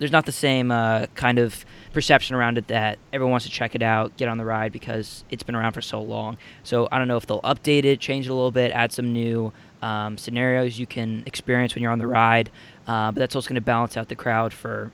[0.01, 3.75] there's not the same uh, kind of perception around it that everyone wants to check
[3.75, 6.39] it out, get on the ride because it's been around for so long.
[6.63, 9.13] So I don't know if they'll update it, change it a little bit, add some
[9.13, 12.49] new um, scenarios you can experience when you're on the ride.
[12.87, 14.91] Uh, but that's also going to balance out the crowd for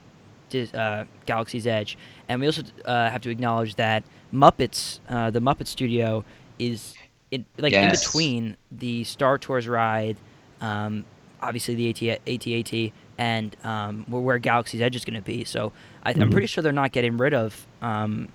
[0.74, 1.96] uh, Galaxy's Edge.
[2.28, 6.22] And we also uh, have to acknowledge that Muppets, uh, the Muppet Studio,
[6.58, 6.92] is
[7.30, 10.18] in, like in between the Star Tours ride,
[10.60, 11.06] um,
[11.40, 15.44] obviously the AT AT-AT, and um, where, where Galaxy's Edge is going to be.
[15.44, 15.72] So
[16.04, 18.28] I, I'm pretty sure they're not getting rid of um,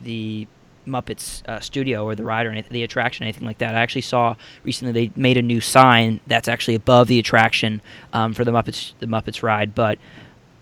[0.00, 0.46] the
[0.86, 3.74] Muppets uh, studio or the ride or anything, the attraction, anything like that.
[3.74, 7.80] I actually saw recently they made a new sign that's actually above the attraction
[8.12, 9.98] um, for the Muppets the Muppets ride, but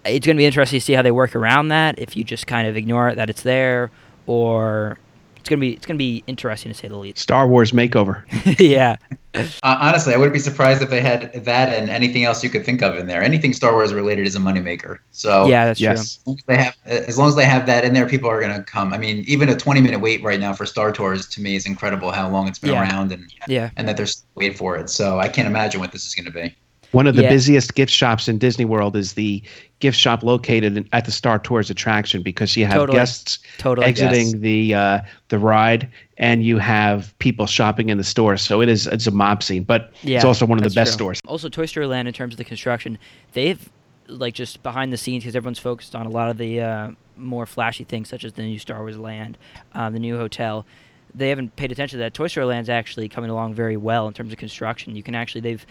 [0.05, 1.99] it's going to be interesting to see how they work around that.
[1.99, 3.91] If you just kind of ignore it that it's there,
[4.27, 4.99] or
[5.49, 7.19] it's going to be it's going to be interesting to say the least.
[7.19, 8.23] Star Wars makeover.
[8.61, 8.97] yeah,
[9.35, 12.65] Uh, honestly, I wouldn't be surprised if they had that and anything else you could
[12.67, 13.23] think of in there.
[13.23, 14.99] Anything Star Wars related is a moneymaker.
[15.11, 15.99] So yeah, that's yes.
[16.01, 18.41] as long as they have as long as they have that in there, people are
[18.41, 18.93] going to come.
[18.93, 21.65] I mean, even a 20 minute wait right now for Star Tours to me is
[21.67, 22.11] incredible.
[22.11, 22.83] How long it's been Yeah.
[22.83, 23.33] around and.
[23.47, 24.91] Yeah, and that there's wait for it.
[24.91, 26.55] So I can't imagine what this is going to be.
[26.93, 27.29] One of the Yeah.
[27.31, 29.43] busiest gift shops in Disney World is the
[29.81, 32.99] gift shop located at the Star Tours attraction because you have Totally.
[32.99, 33.87] guests Totally.
[33.87, 34.35] exiting Yes.
[34.41, 35.89] the uh, the ride
[36.19, 38.37] and you have people shopping in the store.
[38.37, 40.93] So it is it's a mob scene, but Yeah, it's also one of the best
[40.93, 40.95] true.
[41.15, 41.21] stores.
[41.27, 42.99] Also, Toy Story Land, in terms of the construction,
[43.33, 43.69] they've
[44.09, 47.47] like just behind the scenes because everyone's focused on a lot of the uh, more
[47.47, 49.37] flashy things, such as the new Star Wars land,
[49.75, 50.65] um, the new hotel.
[51.15, 52.15] They haven't paid attention to that.
[52.15, 54.95] Toy Story Land's actually coming along very well in terms of construction.
[54.95, 55.67] You can actually they've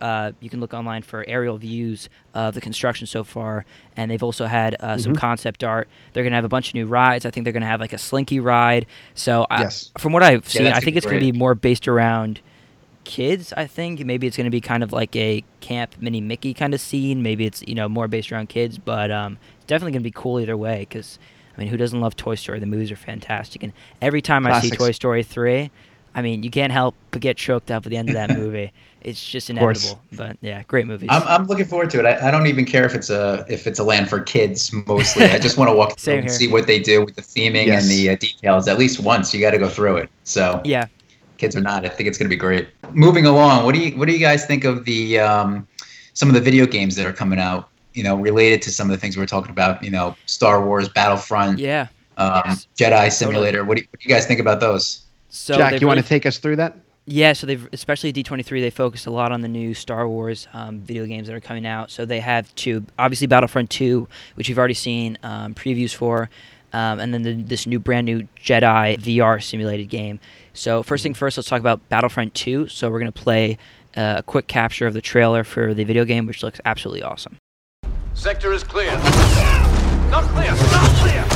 [0.00, 3.64] uh, you can look online for aerial views of the construction so far,
[3.96, 5.88] and they've also had uh, some concept art.
[6.12, 7.26] They're gonna have a bunch of new rides.
[7.26, 8.86] I think they're gonna have like a Slinky ride.
[9.14, 9.58] So I,
[9.98, 12.40] from what I've seen, that's I think it's gonna be more based around
[13.04, 16.72] kids i think maybe it's going to be kind of like a Camp Minnie-Mickey kind
[16.72, 20.02] of scene maybe it's you know more based around kids but um it's definitely going
[20.02, 21.18] to be cool either way because
[21.56, 24.60] i mean who doesn't love toy story the movies are fantastic and every time i
[24.60, 25.70] see toy story 3
[26.14, 28.72] i mean you can't help but get choked up at the end of that movie
[29.00, 29.82] it's just course.
[29.84, 31.10] inevitable but yeah great movie.
[31.10, 32.06] I'm, I'm looking forward to it.
[32.06, 35.24] I, I don't even care if it's a if it's a land for kids mostly.
[35.24, 37.66] I just want to walk through Same and see what they do with the theming
[37.66, 37.82] Yes.
[37.82, 38.68] and the uh, details.
[38.68, 40.10] At least once, you got to go through it.
[40.22, 40.86] So yeah
[41.42, 42.68] kids or not, I think it's going to be great.
[42.92, 45.66] Moving along, what do you what do you guys think of the um,
[46.14, 47.68] some of the video games that are coming out?
[47.94, 49.82] You know, related to some of the things we are talking about.
[49.82, 52.66] You know, Star Wars, Battlefront, yeah um, Yes.
[52.76, 53.64] Jedi Simulator.
[53.64, 55.04] What do, you, what do you guys think about those?
[55.28, 56.76] so Jack, they've you want to take us through that?
[57.04, 60.80] Yeah, so they've especially D23 they focused a lot on the new Star Wars um,
[60.80, 61.90] video games that are coming out.
[61.90, 66.30] So they have two, obviously Battlefront 2, which we've already seen um, previews for,
[66.72, 70.20] um, and then the, this new brand new Jedi VR simulated game.
[70.54, 72.68] So first thing first, let's talk about Battlefront 2.
[72.68, 73.58] So we're gonna play
[73.96, 77.36] uh, a quick capture of the trailer for the video game, which looks absolutely awesome.
[78.14, 78.92] Sector is clear.
[80.10, 80.52] Not clear.
[80.52, 81.31] Not clear.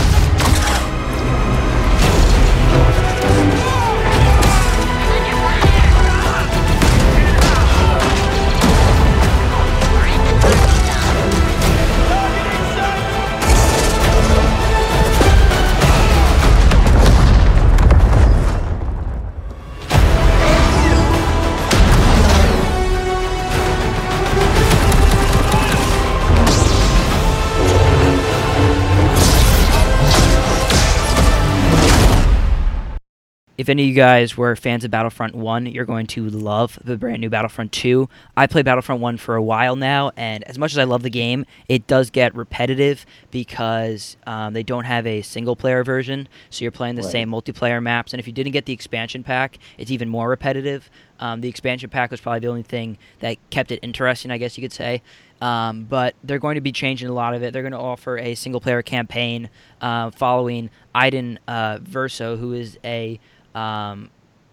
[33.66, 36.96] If any of you guys were fans of Battlefront 1, you're going to love the
[36.96, 38.08] brand new Battlefront 2.
[38.36, 41.10] I played Battlefront 1 for a while now, and as much as I love the
[41.10, 46.28] game, it does get repetitive because um, they don't have a single player version.
[46.48, 47.10] So you're playing the Right.
[47.10, 50.88] same multiplayer maps, and if you didn't get the expansion pack, it's even more repetitive.
[51.18, 54.56] Um, the expansion pack was probably the only thing that kept it interesting, I guess
[54.56, 55.02] you could say.
[55.40, 57.52] Um, but they're going to be changing a lot of it.
[57.52, 59.50] They're going to offer a single player campaign
[59.80, 63.18] uh, following Iden uh, Versio, who is a
[63.56, 64.10] um,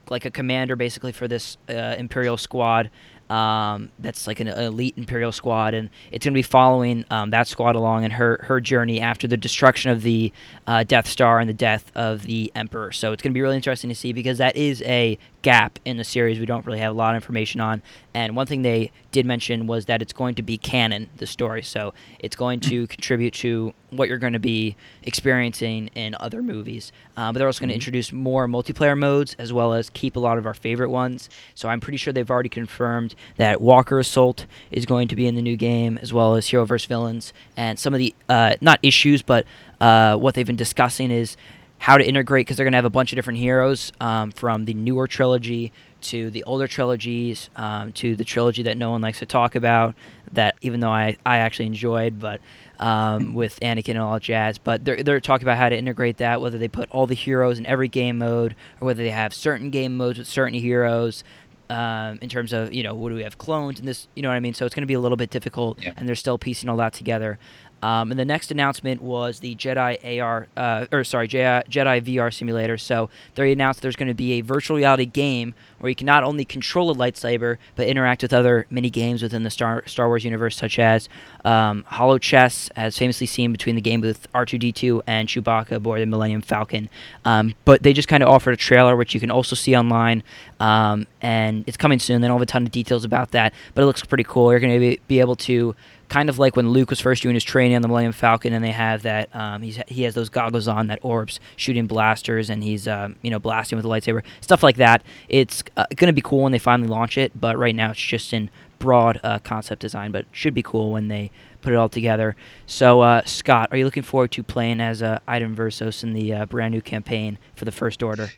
[0.10, 2.90] like a commander basically for this uh, Imperial squad.
[3.30, 7.48] Um, that's like an elite Imperial squad, and it's going to be following um, that
[7.48, 10.32] squad along in her her journey after the destruction of the
[10.68, 12.92] uh, Death Star and the death of the Emperor.
[12.92, 15.98] So it's going to be really interesting to see because that is a gap in
[15.98, 17.84] the series we don't really have a lot of information on.
[18.16, 21.62] And one thing they did mention was that it's going to be canon, the story.
[21.62, 26.92] So it's going to contribute to what you're going to be experiencing in other movies.
[27.16, 30.20] Uh, but they're also going to introduce more multiplayer modes as well as keep a
[30.20, 31.30] lot of our favorite ones.
[31.54, 35.36] So I'm pretty sure they've already confirmed that Walker Assault is going to be in
[35.36, 36.88] the new game as well as Hero vs.
[36.88, 37.34] Villains.
[37.58, 39.46] And some of the, uh, not issues, but
[39.82, 41.36] uh, what they've been discussing is
[41.84, 44.64] how to integrate because they're going to have a bunch of different heroes um, from
[44.64, 45.70] the newer trilogy
[46.00, 49.94] to the older trilogies um, to the trilogy that no one likes to talk about
[50.32, 52.40] that even though I, I actually enjoyed but
[52.80, 54.58] um, with Anakin and all that jazz.
[54.60, 57.60] But they're, they're talking about how to integrate that whether they put all the heroes
[57.60, 61.26] in every game mode or whether they have certain game modes with certain heroes
[61.70, 64.30] um, in terms of you know what do we have clones and this you know
[64.30, 64.54] what I mean?
[64.54, 65.94] So it's going to be a little bit difficult Yeah.
[65.98, 67.40] and they're still piecing all that together
[67.84, 72.34] um, and the next announcement was the Jedi AR, uh, or sorry, Jedi, Jedi VR
[72.34, 72.78] simulator.
[72.78, 76.24] So they announced there's going to be a virtual reality game where you can not
[76.24, 80.24] only control a lightsaber but interact with other mini games within the Star Star Wars
[80.24, 81.10] universe, such as
[81.44, 86.42] um, Holochess, as famously seen between the game with R2D2 and Chewbacca aboard the Millennium
[86.42, 86.90] Falcon.
[87.26, 90.24] Um, but they just kind of offered a trailer, which you can also see online,
[90.62, 92.22] um, and it's coming soon.
[92.22, 94.52] They don't have a ton of details about that, but it looks pretty cool.
[94.52, 95.76] You're going to be, be able to
[96.14, 98.64] kind of like when Luke was first doing his training on the Millennium Falcon, and
[98.64, 102.88] they have that um, he has those goggles on that orbs shooting blasters, and he's
[102.88, 105.04] um, you know blasting with a lightsaber, stuff like that.
[105.28, 108.00] It's uh, going to be cool when they finally launch it, but right now it's
[108.00, 111.90] just in broad uh, concept design, but should be cool when they put it all
[111.90, 112.36] together.
[112.68, 116.32] So uh, Scott, are you looking forward to playing as uh, Iden Versio in the
[116.32, 118.30] uh, brand new campaign for the First Order?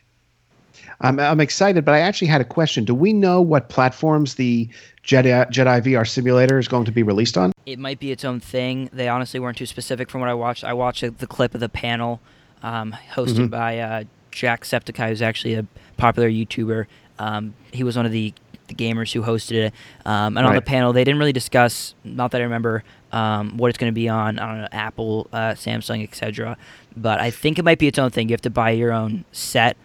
[1.00, 2.84] I'm, I'm excited, but I actually had a question.
[2.84, 4.68] Do we know what platforms the
[5.04, 7.52] Jedi, Jedi VR simulator is going to be released on?
[7.66, 8.88] It might be its own thing.
[8.92, 10.64] They honestly weren't too specific from what I watched.
[10.64, 12.20] I watched the clip of the panel
[12.62, 13.46] um, hosted Mm-hmm.
[13.48, 16.86] by uh, Jacksepticeye, who's actually a popular YouTuber.
[17.18, 18.32] Um, he was one of the,
[18.68, 19.74] the gamers who hosted it.
[20.04, 23.68] Um, and on the panel, they didn't really discuss, not that I remember, um, what
[23.68, 26.56] it's going to be on, know, Apple, uh, Samsung, etc.
[26.96, 28.28] But I think it might be its own thing.
[28.28, 29.76] You have to buy your own set.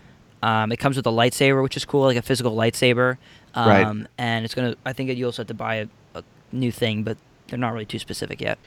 [0.44, 3.18] Um, it comes with a lightsaber, which is cool, like a physical lightsaber.
[3.54, 4.08] Um, Right.
[4.18, 4.76] And it's gonna.
[4.86, 7.74] I think that you also have to buy a, a new thing, but they're not
[7.74, 8.58] really too specific yet.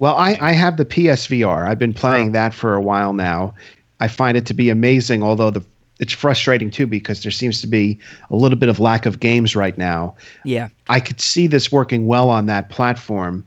[0.00, 1.66] Well, I, I have the PSVR.
[1.66, 3.54] I've been playing that for a while now.
[4.00, 5.64] I find it to be amazing, although the
[5.98, 7.98] it's frustrating too because there seems to be
[8.30, 10.14] a little bit of lack of games right now.
[10.44, 10.68] Yeah.
[10.88, 13.44] I could see this working well on that platform.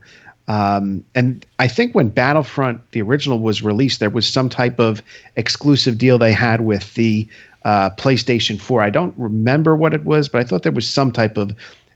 [0.48, 5.02] Um, and I think when Battlefront, the original, was released, there was some type of
[5.36, 7.26] exclusive deal they had with the
[7.64, 8.82] uh, PlayStation 4.
[8.82, 11.52] I don't remember what it was, but I thought there was some type of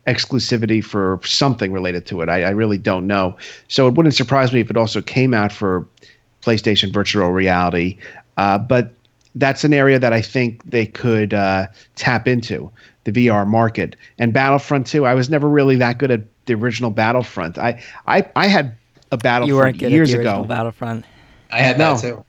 [0.07, 2.29] exclusivity for something related to it.
[2.29, 3.37] I, I really don't know.
[3.69, 5.87] So it wouldn't surprise me if it also came out for
[6.43, 7.99] PlayStation Virtual Reality.
[8.37, 8.93] Uh, but
[9.35, 12.71] that's an area that I think they could uh, tap into
[13.05, 13.97] the VR market.
[14.19, 17.59] And Battlefront 2, I was never really that good at the original Battlefront.
[17.59, 18.77] I I, I had
[19.11, 21.05] a Battlefront You Battlefront weren't good years at the original ago, Battlefront.
[21.51, 21.95] I had No.
[21.97, 22.25] that too.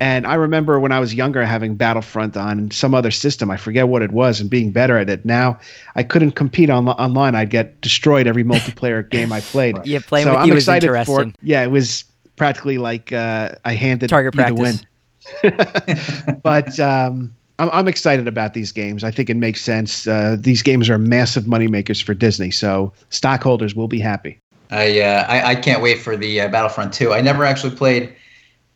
[0.00, 3.50] And I remember when I was younger having Battlefront on some other system.
[3.50, 5.24] I forget what it was, and being better at it.
[5.24, 5.58] Now
[5.94, 7.34] I couldn't compete on, online.
[7.34, 9.76] I'd get destroyed every multiplayer game I played.
[9.84, 10.98] Yeah, playing so with I'm you was excited for it.
[11.00, 11.34] interesting.
[11.42, 12.04] Yeah, it was
[12.36, 14.80] practically like uh, I handed Target you the win.
[15.40, 16.22] practice.
[16.42, 19.04] but um, I'm, I'm excited about these games.
[19.04, 20.06] I think it makes sense.
[20.06, 24.38] Uh, these games are massive money makers for Disney, so stockholders will be happy.
[24.70, 27.12] I, uh, I I can't wait for the uh, Battlefront 2.
[27.12, 28.14] I never actually played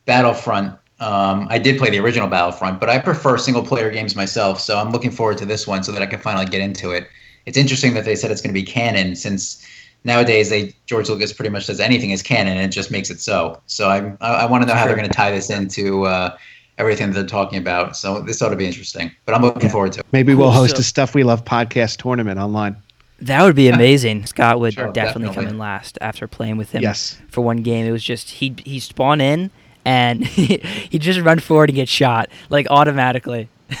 [0.05, 0.77] Battlefront.
[0.99, 4.61] Um, I did play the original Battlefront, but I prefer single player games myself.
[4.61, 7.07] So I'm looking forward to this one so that I can finally get into it.
[7.45, 9.65] It's interesting that they said it's going to be canon since
[10.05, 13.19] nowadays they George Lucas pretty much says anything is canon and it just makes it
[13.19, 13.61] so.
[13.67, 16.35] So I I, I want to know how they're going to tie this into uh,
[16.77, 17.97] everything that they're talking about.
[17.97, 19.11] So this ought to be interesting.
[19.25, 20.05] But I'm looking forward to it.
[20.13, 20.59] Maybe we'll Cool.
[20.61, 22.77] host So- a Stuff We Love podcast tournament online.
[23.21, 24.25] That would be amazing.
[24.25, 27.17] Scott would Sure, definitely, come in last after playing with him Yes.
[27.29, 27.85] for one game.
[27.85, 29.51] It was just he he spawn in
[29.85, 30.57] and he
[30.89, 33.49] he just run forward and get shot like automatically.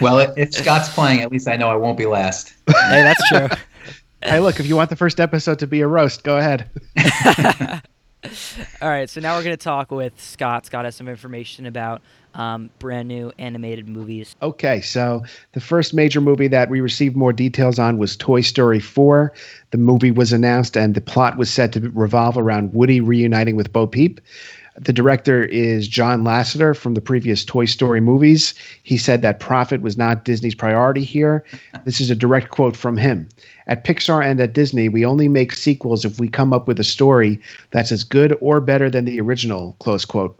[0.00, 2.54] Well, if, if Scott's playing, at least I know I won't be last.
[2.68, 3.48] hey, that's true.
[4.22, 6.70] Hey, look, if you want the first episode to be a roast, go ahead.
[8.80, 10.64] All right, so now we're gonna talk with Scott.
[10.64, 12.00] Scott has some information about
[12.34, 14.34] um, brand new animated movies.
[14.42, 18.80] Okay, so the first major movie that we received more details on was Toy Story
[18.80, 19.32] 4.
[19.70, 23.72] The movie was announced, and the plot was set to revolve around Woody reuniting with
[23.72, 24.20] Bo Peep.
[24.76, 28.54] The director is John Lasseter from the previous Toy Story movies.
[28.82, 31.44] He said that profit was not Disney's priority here.
[31.84, 33.28] This is a direct quote from him.
[33.68, 36.84] At Pixar and at Disney, we only make sequels if we come up with a
[36.84, 40.36] story that's as good or better than the original, close quote.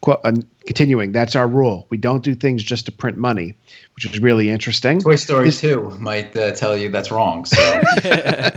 [0.00, 0.32] Quote, uh,
[0.64, 1.86] continuing, that's our rule.
[1.90, 3.56] We don't do things just to print money,
[3.96, 5.00] which is really interesting.
[5.00, 7.44] Toy Story This- 2 might uh, tell you that's wrong.
[7.44, 7.80] So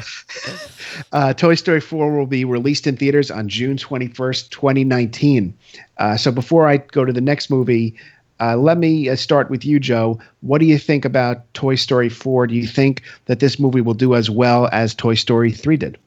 [1.13, 5.53] Uh, Toy Story 4 will be released in theaters on June 21st, 2019.
[5.97, 7.95] Uh, so before I go to the next movie,
[8.39, 10.19] uh, let me uh, start with you, Joe.
[10.41, 12.47] What do you think about Toy Story 4?
[12.47, 15.97] Do you think that this movie will do as well as Toy Story 3 did?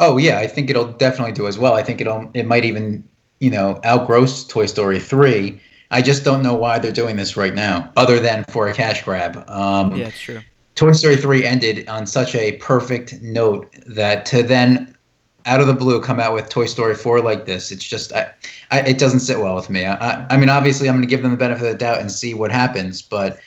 [0.00, 1.74] Oh yeah, I think it'll definitely do as well.
[1.74, 3.04] I think it'll it might even
[3.42, 5.60] you know outgross Toy Story three.
[5.90, 9.02] I just don't know why they're doing this right now, other than for a cash
[9.02, 9.44] grab.
[9.50, 10.40] Um, Yeah, it's true.
[10.76, 14.96] Toy Story three ended on such a perfect note that to then
[15.44, 18.32] out of the blue come out with Toy Story four like this, it's just I,
[18.70, 19.84] I it doesn't sit well with me.
[19.84, 21.98] I, I, I mean, obviously, I'm going to give them the benefit of the doubt
[22.00, 23.38] and see what happens, but.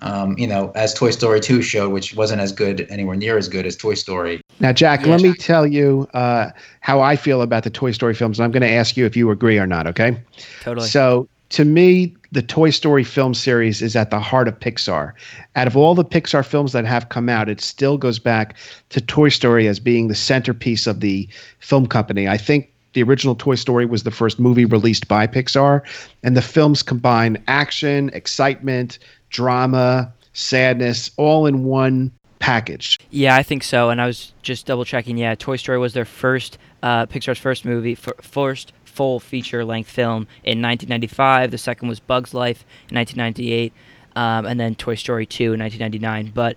[0.00, 3.48] Um, you know, as Toy Story 2 showed, which wasn't as good, anywhere near as
[3.48, 5.12] good as Toy Story, Now, Jack, Yeah.
[5.12, 8.50] let me tell you uh, how I feel about the Toy Story films, and I'm
[8.52, 10.20] going to ask you if you agree or not, okay?
[10.62, 10.88] Totally.
[10.88, 15.12] So, to me, the Toy Story film series is at the heart of Pixar.
[15.56, 18.54] Out of all the Pixar films that have come out, it still goes back
[18.90, 21.28] to Toy Story as being the centerpiece of the
[21.60, 22.28] film company.
[22.28, 25.82] I think the original Toy Story was the first movie released by Pixar,
[26.22, 28.98] and the films combine action, excitement,
[29.30, 32.96] drama, sadness, all in one package.
[33.10, 33.90] Yeah, I think so.
[33.90, 35.16] And I was just double checking.
[35.18, 39.90] Yeah, Toy Story was their first, uh, Pixar's first movie, f- first full feature length
[39.90, 41.50] film in 1995.
[41.50, 43.72] The second was Bug's Life in 1998,
[44.16, 46.32] um, and then Toy Story 2 in 1999.
[46.34, 46.56] But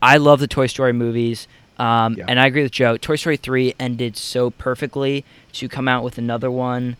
[0.00, 1.46] I love the Toy Story movies.
[1.78, 2.24] Um, Yeah.
[2.28, 2.96] And I agree with Joe.
[2.96, 6.96] Toy Story 3 ended so perfectly to come out with another one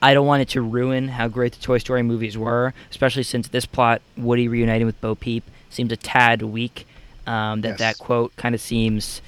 [0.00, 3.48] I don't want it to ruin how great the Toy Story movies were, especially since
[3.48, 6.86] this plot, Woody reuniting with Bo Peep, seems a tad weak.
[7.26, 7.78] Um, that Yes.
[7.78, 9.20] that quote kind of seems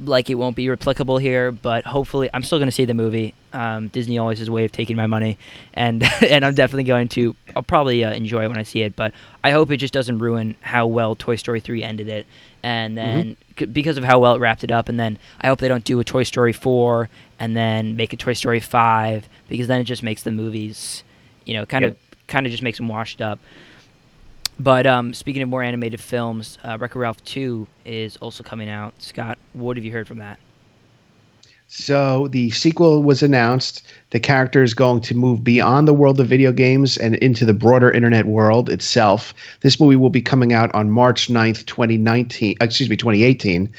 [0.00, 3.34] like it won't be replicable here, but hopefully, I'm still going to see the movie.
[3.52, 5.38] Um, Disney always has a way of taking my money,
[5.74, 7.34] and and I'm definitely going to.
[7.56, 10.18] I'll probably uh, enjoy it when I see it, but I hope it just doesn't
[10.18, 12.26] ruin how well Toy Story 3 ended it,
[12.62, 15.58] and then c- because of how well it wrapped it up, and then I hope
[15.58, 17.08] they don't do a Toy Story 4
[17.40, 21.02] and then make a Toy Story 5 because then it just makes the movies,
[21.44, 21.96] you know, kind of
[22.26, 23.38] kind of just makes them washed up.
[24.60, 28.94] But um, speaking of more animated films, uh, Wreck-It Ralph 2 is also coming out.
[28.98, 30.38] Scott, what have you heard from that?
[31.70, 33.86] So the sequel was announced.
[34.10, 37.52] The character is going to move beyond the world of video games and into the
[37.52, 39.34] broader internet world itself.
[39.60, 43.70] This movie will be coming out on March 9th, 2019, excuse me, 2018.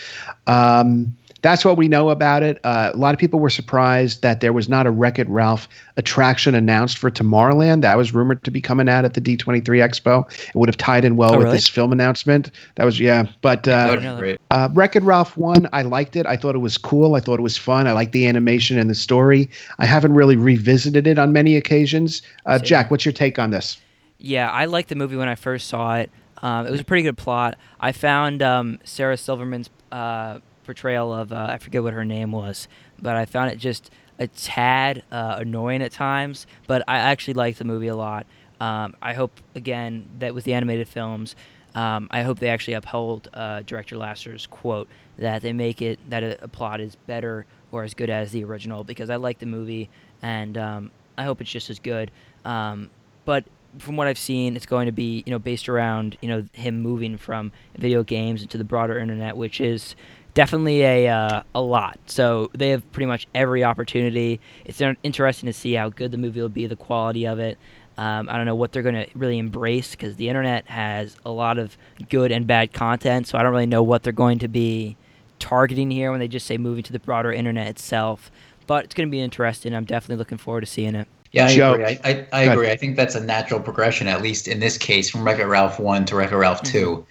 [0.46, 2.60] Um, that's what we know about it.
[2.64, 5.68] Uh, a lot of people were surprised that there was not a Wreck It Ralph
[5.98, 7.82] attraction announced for Tomorrowland.
[7.82, 10.30] That was rumored to be coming out at the D23 Expo.
[10.50, 11.58] It would have tied in well Oh, with really?
[11.58, 12.52] this film announcement.
[12.76, 13.24] That was, yeah.
[13.42, 14.42] But That uh, would be great.
[14.52, 16.26] uh, Wreck It Ralph 1, I liked it.
[16.26, 17.16] I thought it was cool.
[17.16, 17.88] I thought it was fun.
[17.88, 19.50] I liked the animation and the story.
[19.78, 22.22] I haven't really revisited it on many occasions.
[22.46, 23.78] Uh, Jack, what's your take on this?
[24.18, 26.10] Yeah, I liked the movie when I first saw it.
[26.42, 27.58] Um, it was a pretty good plot.
[27.80, 32.68] I found um, Sarah Silverman's uh, portrayal of uh, I forget what her name was,
[33.02, 33.90] but I found it just
[34.20, 36.46] a tad uh, annoying at times.
[36.68, 38.28] But I actually liked the movie a lot.
[38.60, 41.36] Um, I hope again that with the animated films,
[41.74, 46.24] um, I hope they actually uphold uh, director Lasseter's quote that they make it that
[46.24, 49.90] a, plot is better or as good as the original because I like the movie
[50.22, 52.12] and um, I hope it's just as good.
[52.46, 52.92] Um,
[53.26, 53.44] but
[53.78, 56.80] from what I've seen, it's going to be you know based around you know him
[56.82, 59.96] moving from video games into the broader internet, which is
[60.40, 62.00] definitely a uh, a lot.
[62.06, 64.40] So they have pretty much every opportunity.
[64.64, 67.58] It's interesting to see how good the movie will be, the quality of it.
[67.98, 71.30] Um, I don't know what they're going to really embrace because the internet has a
[71.30, 71.76] lot of
[72.08, 73.28] good and bad content.
[73.28, 74.96] So I don't really know what they're going to be
[75.40, 78.32] targeting here when they just say moving to the broader internet itself.
[78.66, 79.76] But it's going to be interesting.
[79.76, 81.10] I'm definitely looking forward to seeing it.
[81.34, 81.86] Yeah, I Joe- agree.
[81.86, 82.72] I, I, I agree.
[82.72, 86.06] I think that's a natural progression, at least in this case, from Wreck-It Ralph 1
[86.06, 87.06] to Wreck-It Ralph 2.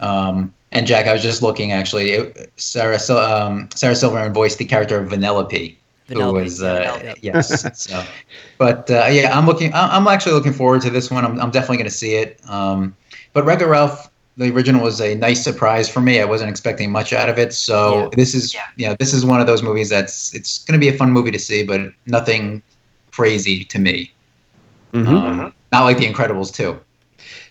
[0.00, 2.10] Um, and Jack, I was just looking actually.
[2.12, 5.76] It, Sarah Sil- um, Sarah Silverman voiced the character of Vanellope,
[6.08, 7.18] who was uh, Vanellope.
[7.22, 7.78] yes.
[7.80, 8.04] so,
[8.58, 9.72] but uh, yeah, I'm looking.
[9.72, 11.24] I- I'm actually looking forward to this one.
[11.24, 12.40] I'm, I'm definitely going to see it.
[12.48, 12.94] Um,
[13.32, 16.20] but Wreck-It Ralph, the original, was a nice surprise for me.
[16.20, 17.52] I wasn't expecting much out of it.
[17.52, 18.08] So Yeah.
[18.16, 20.88] this is, you know, this is one of those movies that's it's going to be
[20.94, 22.62] a fun movie to see, but nothing
[23.12, 24.12] crazy to me.
[24.92, 26.78] Um, not like The Incredibles too.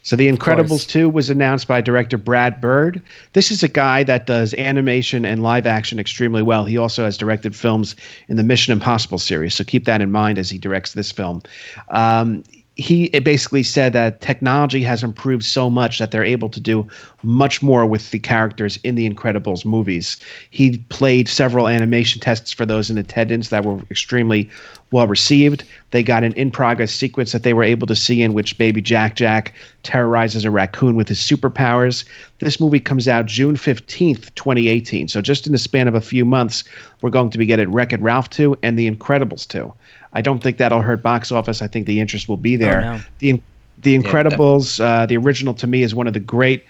[0.04, 0.28] So The.
[0.28, 3.02] Incredibles 2 was announced by director Brad Bird.
[3.32, 6.66] This is a guy that does animation and live action extremely well.
[6.66, 7.96] He also has directed films
[8.28, 11.42] in the Mission Impossible series, so keep that in mind as he directs this film.
[11.90, 12.44] Um,
[12.76, 16.88] he basically said that technology has improved so much that they're able to do
[17.22, 20.18] much more with the characters in the Incredibles movies.
[20.50, 24.50] He played several animation tests for those in attendance that were extremely
[24.94, 25.66] well received.
[25.92, 28.82] They got an in progress sequence that they were able to see in which baby
[28.82, 32.06] Jack Jack terrorizes a raccoon with his superpowers.
[32.40, 35.10] This movie comes out June 15th, 2018.
[35.10, 36.64] So just in the span of a few months,
[37.02, 39.74] we're going to be getting Wreck It Ralph 2 and The Incredibles 2.
[40.14, 41.62] I don't think that'll hurt box office.
[41.62, 42.82] I think the interest will be there.
[42.82, 43.00] no.
[43.20, 43.42] The
[43.80, 46.64] The Incredibles, uh, the original to me is one of the great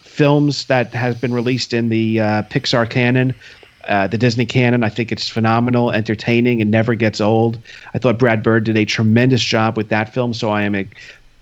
[0.00, 3.34] films that has been released in the uh, Pixar canon,
[3.88, 4.84] uh, the Disney canon.
[4.84, 7.58] I think it's phenomenal, entertaining, and never gets old.
[7.94, 10.88] I thought Brad Bird did a tremendous job with that film, so I am e-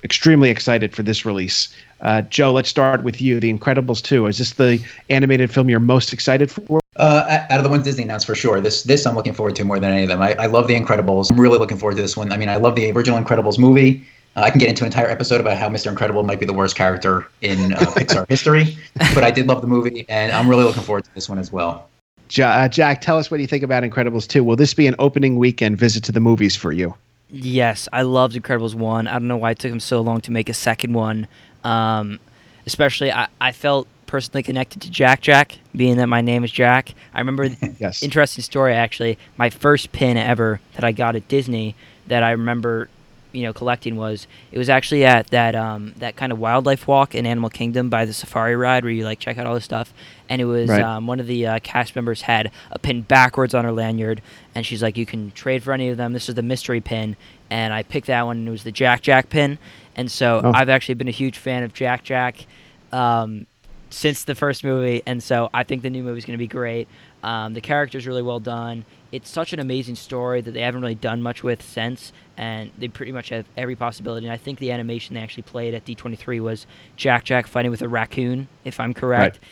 [0.04, 1.74] extremely excited for this release.
[2.00, 3.40] Uh, Joe, let's start with you.
[3.40, 4.26] The Incredibles 2.
[4.26, 4.80] Is this the
[5.10, 6.80] animated film you're most excited for?
[6.96, 9.64] Uh, out of the ones Disney announced for sure, this this I'm looking forward to
[9.64, 10.22] more than any of them.
[10.22, 11.30] I, I love The Incredibles.
[11.30, 12.32] I'm really looking forward to this one.
[12.32, 14.06] I mean, I love the original Incredibles movie.
[14.34, 15.88] Uh, I can get into an entire episode about how Mr.
[15.88, 18.76] Incredible might be the worst character in uh, Pixar history,
[19.14, 21.50] but I did love the movie, and I'm really looking forward to this one as
[21.50, 21.88] well.
[22.30, 24.42] Ja- uh, Jack, tell us what you think about Incredibles 2.
[24.44, 26.94] Will this be an opening weekend visit to the movies for you?
[27.30, 29.06] Yes, I loved Incredibles one.
[29.08, 31.26] I don't know why it took him so long to make a second one.
[31.64, 32.20] Um,
[32.66, 36.94] especially, I, I felt personally connected to Jack Jack, being that my name is Jack.
[37.12, 37.48] I remember
[37.78, 38.02] Yes.
[38.02, 39.18] interesting story actually.
[39.36, 41.74] My first pin ever that I got at Disney
[42.06, 42.88] that I remember,
[43.36, 47.14] you know, collecting was it was actually at that um, that kind of wildlife walk
[47.14, 49.92] in Animal Kingdom by the safari ride where you like check out all this stuff,
[50.28, 50.82] and it was Right.
[50.82, 54.22] um, one of the uh, cast members had a pin backwards on her lanyard,
[54.54, 56.12] and she's like, you can trade for any of them.
[56.14, 57.16] This is the mystery pin,
[57.50, 59.58] and I picked that one, and it was the Jack Jack pin,
[59.94, 60.52] and so Oh.
[60.54, 62.46] I've actually been a huge fan of Jack Jack.
[62.92, 63.46] Um,
[63.88, 66.48] since the first movie, and so I think the new movie is going to be
[66.48, 66.88] great.
[67.26, 68.84] Um, the character's really well done.
[69.10, 72.86] It's such an amazing story that they haven't really done much with since, and they
[72.86, 74.26] pretty much have every possibility.
[74.26, 77.82] And I think the animation they actually played at D23 was Jack Jack fighting with
[77.82, 79.38] a raccoon, if I'm correct.
[79.38, 79.50] Right.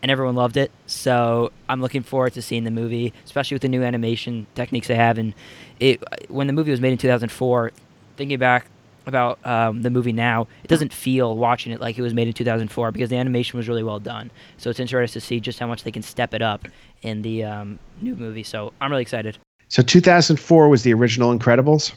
[0.00, 3.68] And everyone loved it, so I'm looking forward to seeing the movie, especially with the
[3.68, 5.18] new animation techniques they have.
[5.18, 5.34] And
[5.80, 6.00] it,
[6.30, 7.72] when the movie was made in 2004,
[8.16, 8.66] thinking back
[9.08, 12.34] about um, the movie now, it doesn't feel watching it like it was made in
[12.34, 14.30] 2004 because the animation was really well done.
[14.58, 16.68] So it's interesting to see just how much they can step it up
[17.02, 18.42] in the um, new movie.
[18.42, 19.38] So I'm really excited.
[19.68, 21.94] So 2004 was the original Incredibles.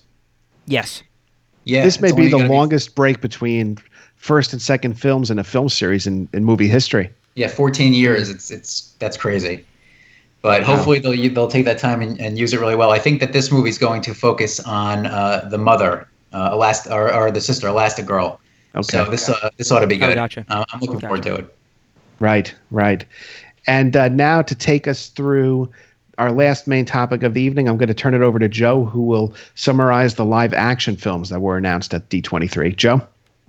[0.66, 1.03] Yes.
[1.64, 3.78] Yeah, this may be the gonna longest break between
[4.16, 7.12] first and second films in a film series in, in movie history.
[7.36, 8.30] yeah, 14 years.
[8.30, 9.64] It's it's that's crazy.
[10.41, 12.89] But hopefully they'll they'll take that time and, and use it really well.
[12.91, 16.89] I think that this movie is going to focus on uh, the mother, uh, Elast-
[16.91, 18.38] or, or the sister, Elastigirl.
[18.75, 18.84] Okay.
[18.84, 20.15] So this uh, this ought to be Oh, good.
[20.15, 20.45] gotcha.
[20.49, 21.55] Uh, I'm looking forward to it.
[22.19, 23.03] Right, right.
[23.67, 25.69] And uh, now to take us through
[26.17, 28.86] our last main topic of the evening, I'm going to turn it over to Joe,
[28.86, 32.75] who will summarize the live action films that were announced at D23.
[32.75, 33.01] Joe?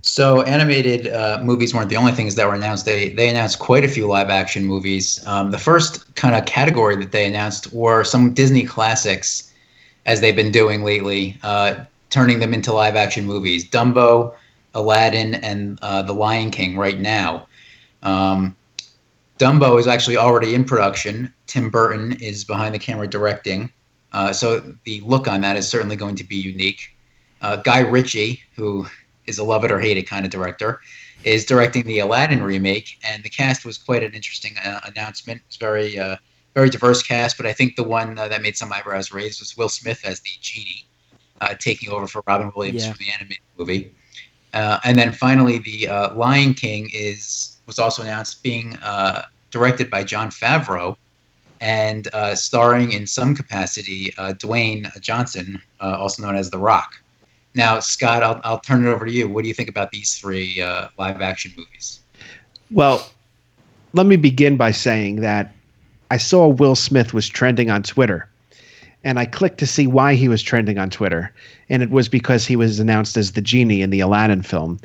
[0.05, 2.87] So animated uh, movies weren't the only things that were announced.
[2.87, 5.25] They they announced quite a few live action movies.
[5.27, 9.53] Um, the first kind of category that they announced were some Disney classics,
[10.07, 11.77] as they've been doing lately, uh,
[12.13, 13.69] turning them into live action movies.
[13.69, 14.35] Dumbo,
[14.75, 17.49] Aladdin, and uh, The Lion King right now.
[18.03, 18.55] Um,
[19.39, 21.33] Dumbo is actually already in production.
[21.47, 23.73] Tim Burton is behind the camera directing.
[24.13, 26.95] Uh, so the look on that is certainly going to be unique.
[27.41, 28.87] Uh, Guy Ritchie, who
[29.27, 30.81] is a love it or hate it kind of director,
[31.25, 35.41] is directing the Aladdin remake, and the cast was quite an interesting uh, announcement.
[35.47, 36.17] It's very, uh,
[36.55, 39.57] very diverse cast, but I think the one uh, that made some eyebrows raise was
[39.57, 40.85] Will Smith as the genie,
[41.43, 42.93] uh, taking over for Robin Williams Yeah.
[42.93, 43.93] from the animated movie.
[44.55, 49.91] Uh, and then finally, the uh, Lion King is was also announced being uh, directed
[49.91, 50.97] by Jon Favreau
[51.61, 57.01] and uh, starring in some capacity uh, Dwayne Johnson, uh, also known as The Rock.
[57.55, 59.29] Now, Scott, I'll, I'll turn it over to you.
[59.29, 62.01] What do you think about these three uh, live action movies?
[62.71, 63.07] Well,
[63.93, 65.55] let me begin by saying that
[66.11, 68.29] I saw Will Smith was trending on Twitter,
[69.05, 71.33] and I clicked to see why he was trending on Twitter,
[71.69, 74.79] and it was because he was announced as the genie in the Aladdin film.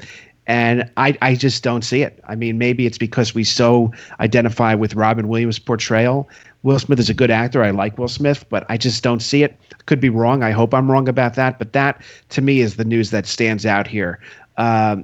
[0.47, 2.21] And I, I just don't see it.
[2.25, 3.91] I mean, maybe it's because we so
[4.21, 6.29] identify with Robin Williams' portrayal.
[6.63, 7.63] Will Smith is a good actor.
[7.63, 9.57] I like Will Smith, but I just don't see it.
[9.87, 10.43] Could be wrong.
[10.43, 11.59] I hope I'm wrong about that.
[11.59, 14.19] But that, to me, is the news that stands out here.
[14.55, 15.03] Um,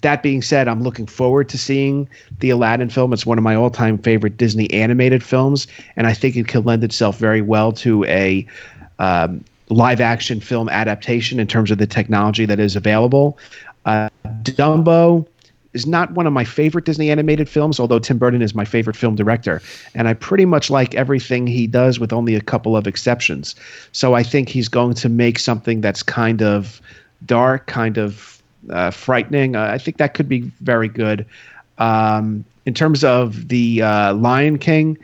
[0.00, 2.08] that being said, I'm looking forward to seeing
[2.40, 3.12] the Aladdin film.
[3.12, 5.66] It's one of my all-time favorite Disney animated films,
[5.96, 8.46] and I think it could lend itself very well to a
[8.98, 13.38] um, live-action film adaptation in terms of the technology that is available.
[13.84, 14.08] Uh,
[14.42, 15.26] Dumbo
[15.74, 18.96] is not one of my favorite Disney animated films, although Tim Burton is my favorite
[18.96, 19.60] film director,
[19.94, 23.54] and I pretty much like everything he does, with only a couple of exceptions.
[23.92, 26.80] So I think he's going to make something that's kind of
[27.26, 28.33] dark, kind of
[28.70, 29.56] uh, frightening.
[29.56, 31.26] I think that could be very good.
[31.78, 34.98] Um, in terms of the uh, Lion King,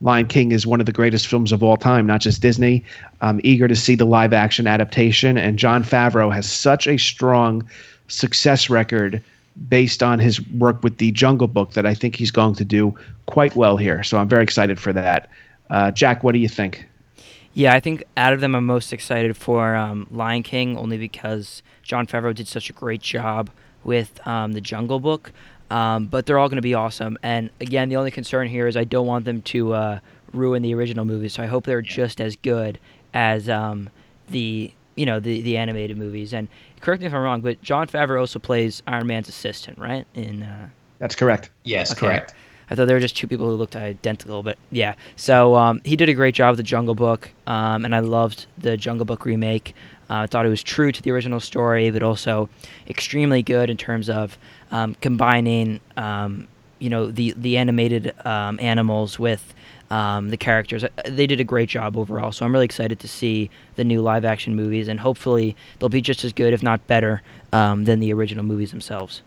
[0.00, 2.84] Lion King is one of the greatest films of all time, not just Disney.
[3.20, 7.68] I'm eager to see the live action adaptation, and Jon Favreau has such a strong
[8.08, 9.22] success record
[9.68, 12.94] based on his work with the Jungle Book that I think he's going to do
[13.24, 14.02] quite well here.
[14.02, 15.30] So I'm very excited for that.
[15.70, 16.84] Uh, Jack, what do you think?
[17.56, 21.62] Yeah, I think out of them, I'm most excited for um, Lion King only because
[21.82, 23.48] Jon Favreau did such a great job
[23.82, 25.32] with um, the Jungle Book.
[25.70, 27.16] Um, but they're all going to be awesome.
[27.22, 29.98] And again, the only concern here is I don't want them to uh,
[30.34, 31.32] ruin the original movies.
[31.32, 32.78] So I hope they're just as good
[33.14, 33.88] as um,
[34.28, 36.34] the you know the the animated movies.
[36.34, 36.48] And
[36.82, 40.06] correct me if I'm wrong, but Jon Favreau also plays Iron Man's assistant, right?
[40.14, 41.48] In uh, That's correct.
[41.64, 42.00] Yes, Okay.
[42.00, 42.34] correct.
[42.68, 44.94] I thought they were just two people who looked identical, but yeah.
[45.14, 48.46] So um, he did a great job with the Jungle Book, um, and I loved
[48.58, 49.74] the Jungle Book remake.
[50.10, 52.48] Uh, I thought it was true to the original story, but also
[52.88, 54.38] extremely good in terms of
[54.70, 56.48] um, combining, um,
[56.78, 59.54] you know, the the animated um, animals with
[59.90, 60.82] um, the characters.
[60.84, 62.32] Uh, They did a great job overall.
[62.32, 66.00] So I'm really excited to see the new live action movies, and hopefully they'll be
[66.00, 69.22] just as good, if not better, than the original movies themselves.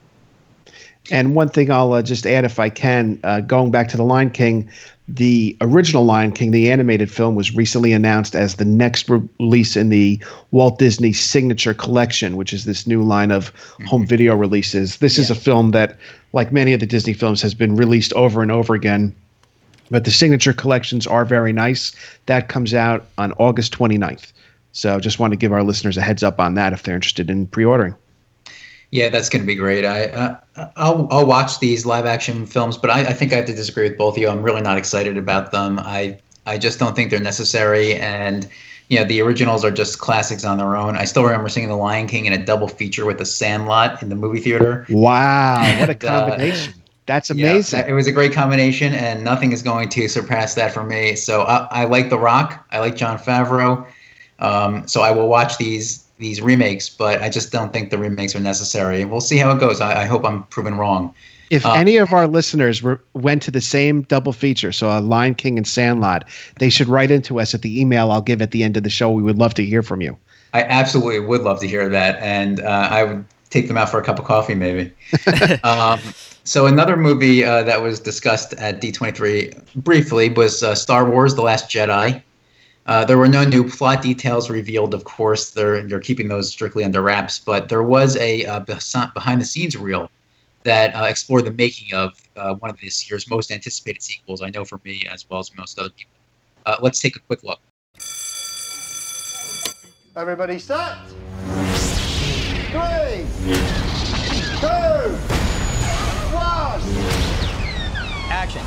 [1.12, 4.04] And one thing I'll uh, just add, if I can, uh, going back to the
[4.04, 4.70] Lion King,
[5.08, 9.76] the original Lion King, the animated film, was recently announced as the next re- release
[9.76, 10.22] in the
[10.52, 13.52] Walt Disney Signature Collection, which is this new line of
[13.88, 14.98] home video releases.
[14.98, 15.98] This is a film that,
[16.34, 19.16] like many of the Disney films, has been released over and over again.
[19.90, 21.96] But the signature collections are very nice.
[22.28, 24.32] That comes out on August 29th.
[24.74, 27.32] So just want to give our listeners a heads up on that if they're interested
[27.32, 27.96] in pre ordering.
[28.92, 29.86] Yeah, that's going to be great.
[29.86, 30.40] I uh,
[30.76, 33.88] I'll I'll watch these live action films, but I, I think I have to disagree
[33.90, 34.30] with both of you.
[34.30, 35.80] I'm really not excited about them.
[35.80, 38.48] I I just don't think they're necessary, and
[38.88, 40.96] you know the originals are just classics on their own.
[40.96, 44.10] I still remember seeing The Lion King in a double feature with The Sandlot in
[44.10, 44.88] the movie theater.
[44.90, 46.74] Wow, what a And, uh, combination!
[47.06, 47.86] That's Yeah, amazing.
[47.88, 51.16] it was a great combination, and nothing is going to surpass that for me.
[51.16, 52.66] So I, I like The Rock.
[52.72, 53.86] I like Jon Favreau.
[54.40, 58.36] Um, so I will watch these these remakes, but I just don't think the remakes
[58.36, 59.06] are necessary.
[59.06, 59.82] We'll see how it goes.
[59.82, 61.14] I, I hope I'm proven wrong.
[61.50, 65.00] If Uh, any of our listeners were, went to the same double feature, so a
[65.00, 66.26] Lion King and Sandlot,
[66.60, 68.90] they should write into us at the email I'll give at the end of the
[68.90, 69.10] show.
[69.10, 70.16] We would love to hear from you.
[70.54, 74.00] I absolutely would love to hear that, and uh, I would take them out for
[74.00, 74.92] a cup of coffee, maybe.
[75.64, 76.00] um,
[76.44, 81.44] so another movie uh, that was discussed at D23 briefly was uh, Star Wars: The
[81.44, 82.22] Last Jedi.
[82.90, 85.52] Uh, there were no new plot details revealed, of course.
[85.52, 87.38] They're they're keeping those strictly under wraps.
[87.38, 90.10] But there was a uh, behind the scenes reel
[90.64, 94.42] that uh, explored the making of uh, one of this year's most anticipated sequels.
[94.42, 96.16] I know for me as well as most other people.
[96.66, 97.60] Uh, let's take a quick look.
[100.16, 100.98] Everybody set.
[102.72, 103.28] Three,
[104.62, 105.14] two,
[106.34, 106.82] one.
[108.32, 108.66] Action.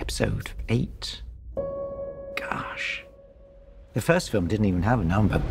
[0.00, 1.20] Episode 8.
[2.34, 3.04] Gosh.
[3.92, 5.42] The first film didn't even have a number.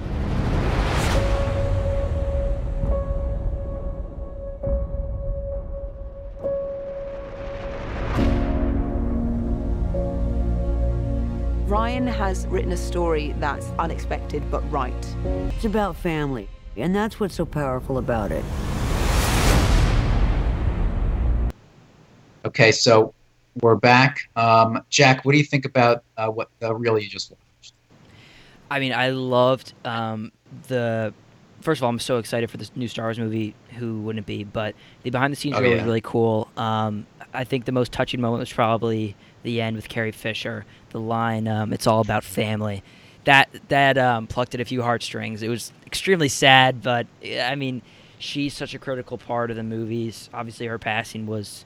[11.68, 15.16] Rian has written a story that's unexpected but right.
[15.56, 18.44] It's about family, and that's what's so powerful about it.
[22.46, 23.14] Okay, so
[23.62, 24.30] we're back.
[24.36, 27.74] Um, Jack, what do you think about uh, what the reel you just watched?
[28.72, 30.32] I mean, I loved um,
[30.68, 31.14] the.
[31.62, 33.54] First of all, I'm so excited for this new Star Wars movie.
[33.78, 34.44] Who wouldn't be?
[34.46, 35.78] But the behind the scenes Oh, reel yeah.
[35.78, 36.50] was really cool.
[36.56, 40.66] Um, I think the most touching moment was probably the end with Carrie Fisher.
[40.92, 42.82] The line, um, "It's all about family."
[43.26, 45.44] That that um, plucked at a few heartstrings.
[45.44, 47.08] It was extremely sad, but
[47.42, 47.82] I mean,
[48.20, 50.30] she's such a critical part of the movies.
[50.34, 51.66] Obviously, her passing was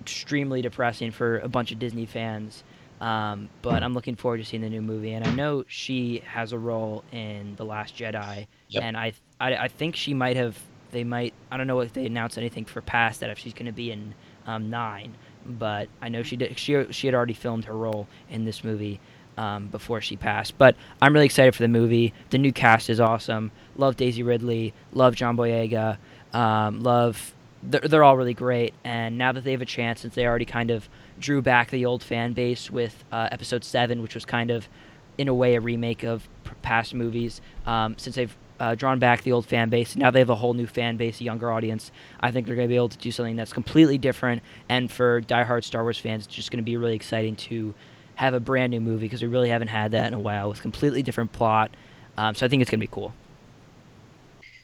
[0.00, 2.62] extremely depressing for a bunch of Disney fans.
[3.00, 6.52] Um, but I'm looking forward to seeing the new movie, and I know she has
[6.52, 8.82] a role in The Last Jedi, Yep.
[8.82, 10.58] and I, I I think she might have
[10.90, 13.66] they might I don't know if they announced anything for past that if she's going
[13.66, 14.14] to be in
[14.46, 15.14] um, nine,
[15.46, 18.98] but I know she did she she had already filmed her role in this movie
[19.36, 20.58] um, before she passed.
[20.58, 22.12] But I'm really excited for the movie.
[22.30, 23.52] The new cast is awesome.
[23.76, 24.74] Love Daisy Ridley.
[24.92, 25.98] Love John Boyega.
[26.32, 27.32] Um, love
[27.62, 28.74] they're, they're all really great.
[28.84, 30.88] And now that they have a chance, since they already kind of
[31.18, 34.68] drew back the old fan base with uh, Episode Seven, which was kind of
[35.16, 36.28] in a way a remake of
[36.62, 40.30] past movies, um, since they've uh, drawn back the old fan base, now they have
[40.30, 41.92] a whole new fan base, a younger audience.
[42.20, 44.42] I think they're going to be able to do something that's completely different.
[44.68, 47.74] And for diehard Star Wars fans, it's just going to be really exciting to
[48.16, 50.60] have a brand new movie because we really haven't had that in a while with
[50.60, 51.70] completely different plot.
[52.16, 53.14] Um, so I think it's going to be cool.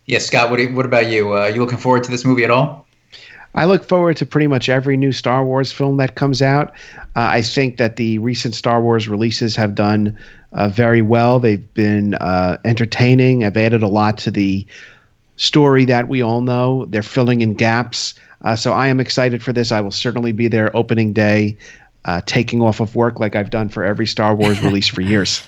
[0.06, 1.36] Yeah, Scott, what, you, what about you?
[1.36, 2.83] Uh, you looking forward to this movie at all?
[3.54, 6.72] I look forward to pretty much every new Star Wars film that comes out.
[7.16, 10.18] Uh, I think that the recent Star Wars releases have done
[10.52, 11.38] uh, very well.
[11.38, 13.42] They've been uh, entertaining.
[13.42, 14.66] Have added a lot to the
[15.36, 16.86] story that we all know.
[16.86, 18.14] They're filling in gaps.
[18.42, 19.72] Uh, so I am excited for this.
[19.72, 21.56] I will certainly be there opening day,
[22.04, 25.46] uh, taking off of work like I've done for every Star Wars release for years.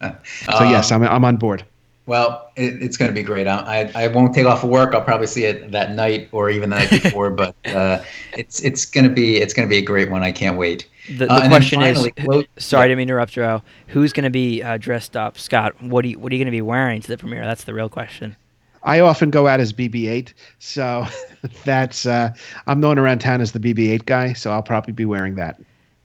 [0.00, 1.64] So yes, I'm I'm on board.
[2.10, 3.46] Well, it, it's going to be great.
[3.46, 4.96] I, I I won't take off of work.
[4.96, 7.30] I'll probably see it that night or even the night before.
[7.30, 8.02] but uh,
[8.36, 10.24] it's it's going to be it's going to be a great one.
[10.24, 10.88] I can't wait.
[11.06, 12.96] The, the Uh, question finally, is, clo- sorry yeah.
[12.96, 13.62] to interrupt, Joe.
[13.86, 15.38] Who's going to be uh, dressed up?
[15.38, 17.44] Scott, what do you what are you going to be wearing to the premiere?
[17.44, 18.34] That's the real question.
[18.82, 21.06] I often go out as BB-8, so
[21.64, 22.34] that's uh,
[22.66, 24.32] I'm known around town as the BB-8 guy.
[24.32, 25.60] So I'll probably be wearing that.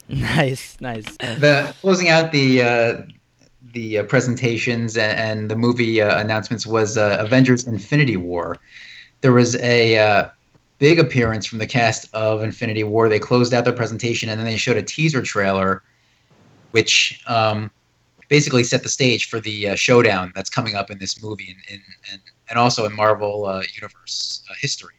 [0.07, 1.05] nice, nice.
[1.17, 3.01] the closing out the uh,
[3.75, 8.57] the uh, presentations and, and the movie uh, announcements was uh, Avengers: Infinity War.
[9.21, 10.31] There was a
[10.79, 13.07] big appearance from the cast of Infinity War.
[13.07, 15.83] They closed out their presentation and then they showed a teaser trailer,
[16.71, 17.71] which um,
[18.29, 21.81] basically set the stage for the uh, showdown that's coming up in this movie and
[22.11, 24.95] and, and, also in Marvel uh, Universe uh, history.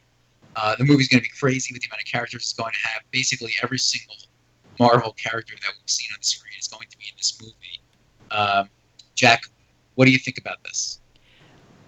[0.77, 3.03] The movie's going to be crazy with the amount of characters it's going to have.
[3.11, 4.15] Basically, every single
[4.79, 7.66] Marvel character that we've seen on the screen is going to be in this movie.
[8.31, 8.69] Um,
[9.15, 9.43] Jack,
[9.95, 10.99] what do you think about this?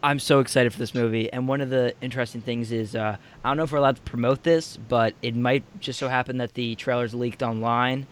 [0.01, 3.49] I'm so excited for this movie, and one of the interesting things is uh, I
[3.49, 6.53] don't know if we're allowed to promote this, but it might just so happen that
[6.53, 8.07] the trailer's leaked online.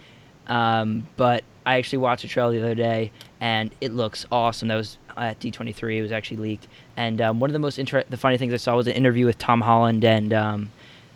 [0.48, 4.68] Um, but I actually watched a trailer the other day, and it looks awesome.
[4.68, 5.98] That was at D23.
[5.98, 6.68] It was actually leaked,
[6.98, 9.26] and um, one of the most inter- the funny things I saw was an interview
[9.26, 10.72] with Tom Holland and um,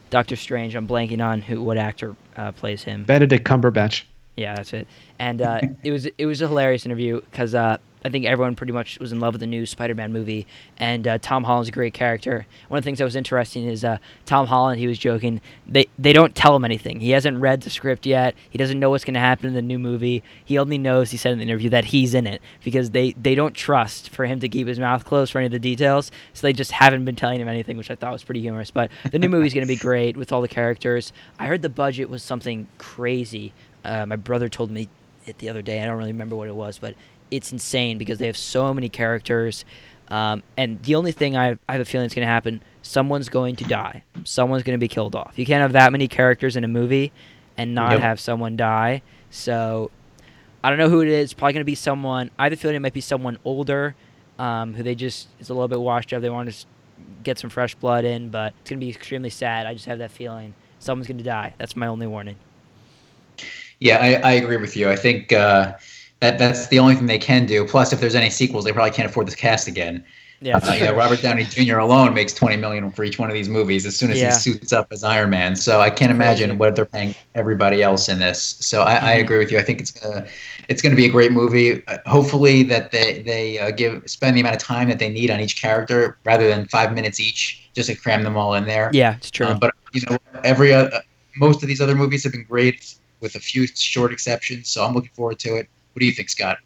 [0.10, 0.76] Doctor Strange.
[0.76, 3.04] I'm blanking on who what actor uh, plays him.
[3.04, 4.04] Benedict Cumberbatch.
[4.36, 4.88] Yeah, that's it.
[5.20, 8.74] And uh, it was it was a hilarious interview because uh, I think everyone pretty
[8.74, 11.94] much was in love with the new Spider-Man movie, and uh, Tom Holland's a great
[11.94, 12.48] character.
[12.68, 14.80] One of the things that was interesting is uh, Tom Holland.
[14.80, 15.42] He was joking.
[15.68, 17.00] They they don't tell him anything.
[17.02, 18.34] He hasn't read the script yet.
[18.50, 20.24] He doesn't know what's going to happen in the new movie.
[20.44, 21.12] He only knows.
[21.12, 24.26] He said in the interview that he's in it because they they don't trust for
[24.26, 26.10] him to keep his mouth closed for any of the details.
[26.34, 28.72] So they just haven't been telling him anything, which I thought was pretty humorous.
[28.72, 31.14] But the new movie's going to be great with all the characters.
[31.38, 33.54] I heard the budget was something crazy.
[33.84, 34.90] Uh, my brother told me
[35.26, 35.82] it the other day.
[35.82, 36.96] I don't really remember what it was, but
[37.30, 39.66] it's insane because they have so many characters.
[40.10, 43.30] Um, and the only thing I, I have a feeling is going to happen, someone's
[43.30, 44.04] going to die.
[44.26, 45.34] Someone's going to be killed off.
[45.38, 47.12] You can't have that many characters in a movie
[47.58, 48.02] and not Yep.
[48.02, 49.02] have someone die.
[49.30, 49.90] So
[50.64, 51.26] I don't know who it is.
[51.26, 52.30] It's probably going to be someone.
[52.38, 53.96] I have a feeling it might be someone older
[54.38, 56.22] um, who they just is a little bit washed up.
[56.22, 56.66] They want to
[57.24, 59.66] get some fresh blood in, but it's going to be extremely sad.
[59.66, 60.54] I just have that feeling.
[60.80, 61.54] Someone's going to die.
[61.58, 62.36] That's my only warning.
[63.82, 64.90] Yeah, I, I agree with you.
[64.90, 65.74] I think uh,
[66.22, 67.66] that that's the only thing they can do.
[67.66, 70.06] Plus, if there's any sequels, they probably can't afford this cast again.
[70.44, 71.78] Yeah, Uh, you know, Robert Downey Jr.
[71.80, 74.30] alone makes 20 million for each one of these movies as soon as Yeah.
[74.30, 75.56] he suits up as Iron Man.
[75.56, 78.58] So I can't imagine what they're paying everybody else in this.
[78.60, 79.22] So I, I Mhm.
[79.24, 79.60] agree with you.
[79.60, 80.26] I think it's gonna
[80.68, 81.84] it's gonna be a great movie.
[81.88, 85.30] Uh, hopefully that they they uh, give spend the amount of time that they need
[85.30, 88.90] on each character rather than five minutes each, just to cram them all in there.
[88.94, 89.46] Yeah, it's true.
[89.48, 90.90] Uh, but you know, every uh,
[91.36, 94.70] most of these other movies have been great, with a few short exceptions.
[94.70, 95.68] So I'm looking forward to it.
[95.94, 96.58] What do you think, Scott?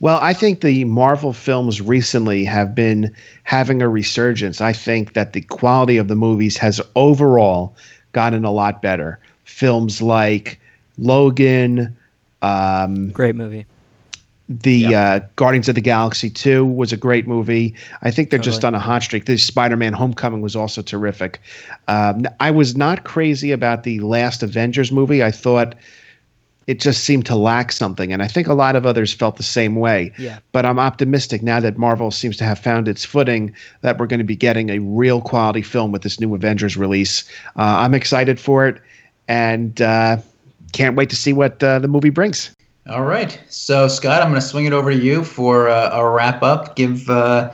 [0.00, 3.14] Well, I think the Marvel films recently have been
[3.44, 4.60] having a resurgence.
[4.60, 7.76] I think that the quality of the movies has overall
[8.12, 9.18] gotten a lot better.
[9.44, 10.58] Films like
[10.96, 11.94] Logan,
[12.42, 13.66] um, Great movie.
[14.48, 17.74] The uh, Guardians of the Galaxy 2 was a great movie.
[18.02, 19.26] I think they're just on a hot streak.
[19.26, 21.40] The Spider Man Homecoming was also terrific.
[21.86, 25.22] Um, I was not crazy about the last Avengers movie.
[25.22, 25.74] I thought
[26.66, 28.12] it just seemed to lack something.
[28.12, 30.12] And I think a lot of others felt the same way.
[30.18, 30.38] Yeah.
[30.52, 34.18] But I'm optimistic now that Marvel seems to have found its footing that we're going
[34.18, 37.24] to be getting a real quality film with this new Avengers release.
[37.56, 38.80] Uh, I'm excited for it
[39.28, 40.18] and uh,
[40.72, 42.54] can't wait to see what uh, the movie brings.
[42.88, 43.38] All right.
[43.48, 46.74] So Scott, I'm going to swing it over to you for uh, a wrap up.
[46.74, 47.52] Give uh,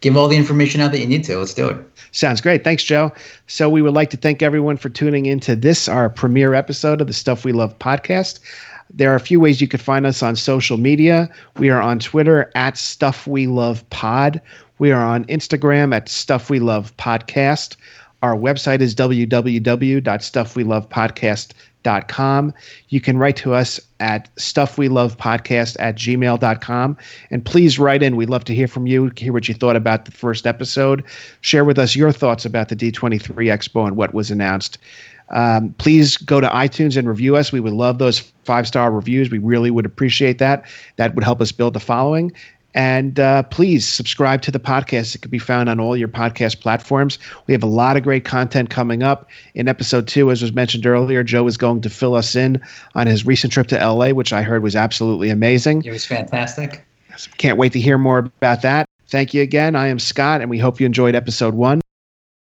[0.00, 1.36] give all the information out that you need to.
[1.36, 1.76] Let's do it.
[2.12, 2.62] Sounds great.
[2.64, 3.12] Thanks, Joe.
[3.48, 7.08] So, we would like to thank everyone for tuning into this, our premiere episode of
[7.08, 8.38] the Stuff We Love podcast.
[8.90, 11.28] There are a few ways you could find us on social media.
[11.58, 14.40] We are on Twitter at Stuff We Love Pod.
[14.78, 17.76] We are on Instagram at Stuff We Love Podcast.
[18.22, 21.67] Our website is www.stuffwelovepodcast.com.
[21.84, 26.96] You can write to us at stuffwelovepodcast at gmail.com.
[27.30, 28.16] And please write in.
[28.16, 31.04] We'd love to hear from you, hear what you thought about the first episode.
[31.40, 34.78] Share with us your thoughts about the D23 Expo and what was announced.
[35.30, 37.52] Um, please go to iTunes and review us.
[37.52, 39.30] We would love those five star reviews.
[39.30, 40.64] We really would appreciate that.
[40.96, 42.32] That would help us build the following.
[42.74, 45.14] And uh, please subscribe to the podcast.
[45.14, 47.18] It can be found on all your podcast platforms.
[47.46, 49.28] We have a lot of great content coming up.
[49.54, 52.60] In episode two, as was mentioned earlier, Joe is going to fill us in
[52.94, 55.82] on his recent trip to LA, which I heard was absolutely amazing.
[55.84, 56.84] It was fantastic.
[57.38, 58.86] Can't wait to hear more about that.
[59.08, 59.74] Thank you again.
[59.74, 61.80] I am Scott, and we hope you enjoyed episode one.